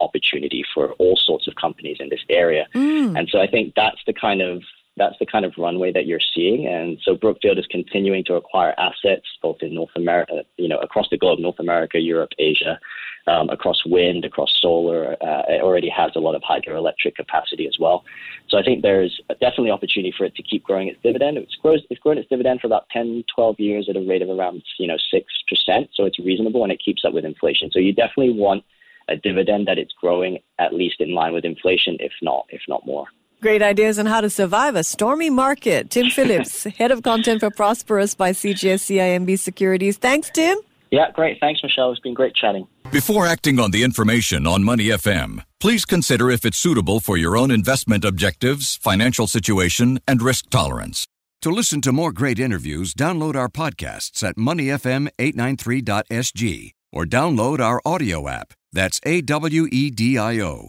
opportunity 0.00 0.64
for 0.74 0.92
all 0.94 1.16
sorts 1.16 1.46
of 1.46 1.54
companies 1.54 1.98
in 2.00 2.08
this 2.08 2.24
area. 2.28 2.66
Mm. 2.74 3.16
And 3.16 3.28
so 3.30 3.40
I 3.40 3.46
think 3.46 3.74
that's 3.76 4.00
the 4.06 4.12
kind 4.12 4.42
of 4.42 4.62
that's 4.98 5.16
the 5.18 5.26
kind 5.26 5.44
of 5.44 5.52
runway 5.56 5.92
that 5.92 6.06
you're 6.06 6.20
seeing. 6.34 6.66
And 6.66 6.98
so 7.02 7.14
Brookfield 7.14 7.58
is 7.58 7.66
continuing 7.70 8.24
to 8.24 8.34
acquire 8.34 8.74
assets 8.78 9.26
both 9.42 9.58
in 9.60 9.74
North 9.74 9.90
America, 9.96 10.42
you 10.56 10.68
know, 10.68 10.78
across 10.78 11.06
the 11.10 11.16
globe, 11.16 11.38
North 11.38 11.58
America, 11.58 11.98
Europe, 11.98 12.30
Asia, 12.38 12.78
um, 13.26 13.48
across 13.50 13.82
wind, 13.86 14.24
across 14.24 14.58
solar. 14.60 15.12
Uh, 15.22 15.42
it 15.48 15.62
already 15.62 15.88
has 15.88 16.12
a 16.16 16.20
lot 16.20 16.34
of 16.34 16.42
hydroelectric 16.42 17.14
capacity 17.14 17.66
as 17.66 17.76
well. 17.78 18.04
So 18.48 18.58
I 18.58 18.62
think 18.62 18.82
there's 18.82 19.20
definitely 19.40 19.70
opportunity 19.70 20.12
for 20.16 20.24
it 20.24 20.34
to 20.34 20.42
keep 20.42 20.64
growing 20.64 20.88
its 20.88 21.00
dividend. 21.02 21.38
It's 21.38 21.54
grown, 21.56 21.78
it's 21.90 22.00
grown 22.00 22.18
its 22.18 22.28
dividend 22.28 22.60
for 22.60 22.66
about 22.66 22.88
10, 22.90 23.24
12 23.34 23.60
years 23.60 23.88
at 23.88 23.96
a 23.96 24.00
rate 24.00 24.22
of 24.22 24.28
around, 24.28 24.62
you 24.78 24.86
know, 24.86 24.96
6%. 25.14 25.88
So 25.94 26.04
it's 26.04 26.18
reasonable 26.18 26.62
and 26.62 26.72
it 26.72 26.82
keeps 26.84 27.04
up 27.04 27.12
with 27.12 27.24
inflation. 27.24 27.70
So 27.72 27.78
you 27.78 27.92
definitely 27.92 28.32
want 28.32 28.64
a 29.08 29.16
dividend 29.16 29.66
that 29.68 29.78
it's 29.78 29.92
growing 30.00 30.38
at 30.58 30.74
least 30.74 31.00
in 31.00 31.14
line 31.14 31.32
with 31.32 31.44
inflation, 31.44 31.96
if 32.00 32.12
not, 32.22 32.46
if 32.50 32.60
not 32.68 32.84
more. 32.86 33.06
Great 33.40 33.62
ideas 33.62 34.00
on 34.00 34.06
how 34.06 34.20
to 34.20 34.28
survive 34.28 34.74
a 34.74 34.82
stormy 34.82 35.30
market. 35.30 35.90
Tim 35.90 36.10
Phillips, 36.10 36.64
Head 36.64 36.90
of 36.90 37.02
Content 37.02 37.38
for 37.40 37.50
Prosperus 37.50 38.16
by 38.16 38.32
CGS 38.32 38.82
CIMB 38.82 39.38
Securities. 39.38 39.96
Thanks, 39.96 40.28
Tim. 40.30 40.58
Yeah, 40.90 41.10
great. 41.12 41.38
Thanks, 41.38 41.62
Michelle. 41.62 41.92
It's 41.92 42.00
been 42.00 42.14
great 42.14 42.34
chatting. 42.34 42.66
Before 42.90 43.26
acting 43.26 43.60
on 43.60 43.70
the 43.70 43.84
information 43.84 44.46
on 44.46 44.64
Money 44.64 44.86
FM, 44.86 45.44
please 45.60 45.84
consider 45.84 46.30
if 46.30 46.44
it's 46.44 46.58
suitable 46.58 46.98
for 46.98 47.16
your 47.18 47.36
own 47.36 47.50
investment 47.50 48.04
objectives, 48.04 48.76
financial 48.76 49.26
situation, 49.26 50.00
and 50.08 50.22
risk 50.22 50.48
tolerance. 50.50 51.06
To 51.42 51.50
listen 51.50 51.80
to 51.82 51.92
more 51.92 52.10
great 52.10 52.40
interviews, 52.40 52.94
download 52.94 53.36
our 53.36 53.48
podcasts 53.48 54.26
at 54.26 54.36
moneyfm893.sg 54.36 56.70
or 56.92 57.04
download 57.04 57.60
our 57.60 57.80
audio 57.84 58.26
app. 58.26 58.54
That's 58.72 58.98
A 59.04 59.20
W 59.20 59.68
E 59.70 59.90
D 59.90 60.18
I 60.18 60.40
O. 60.40 60.68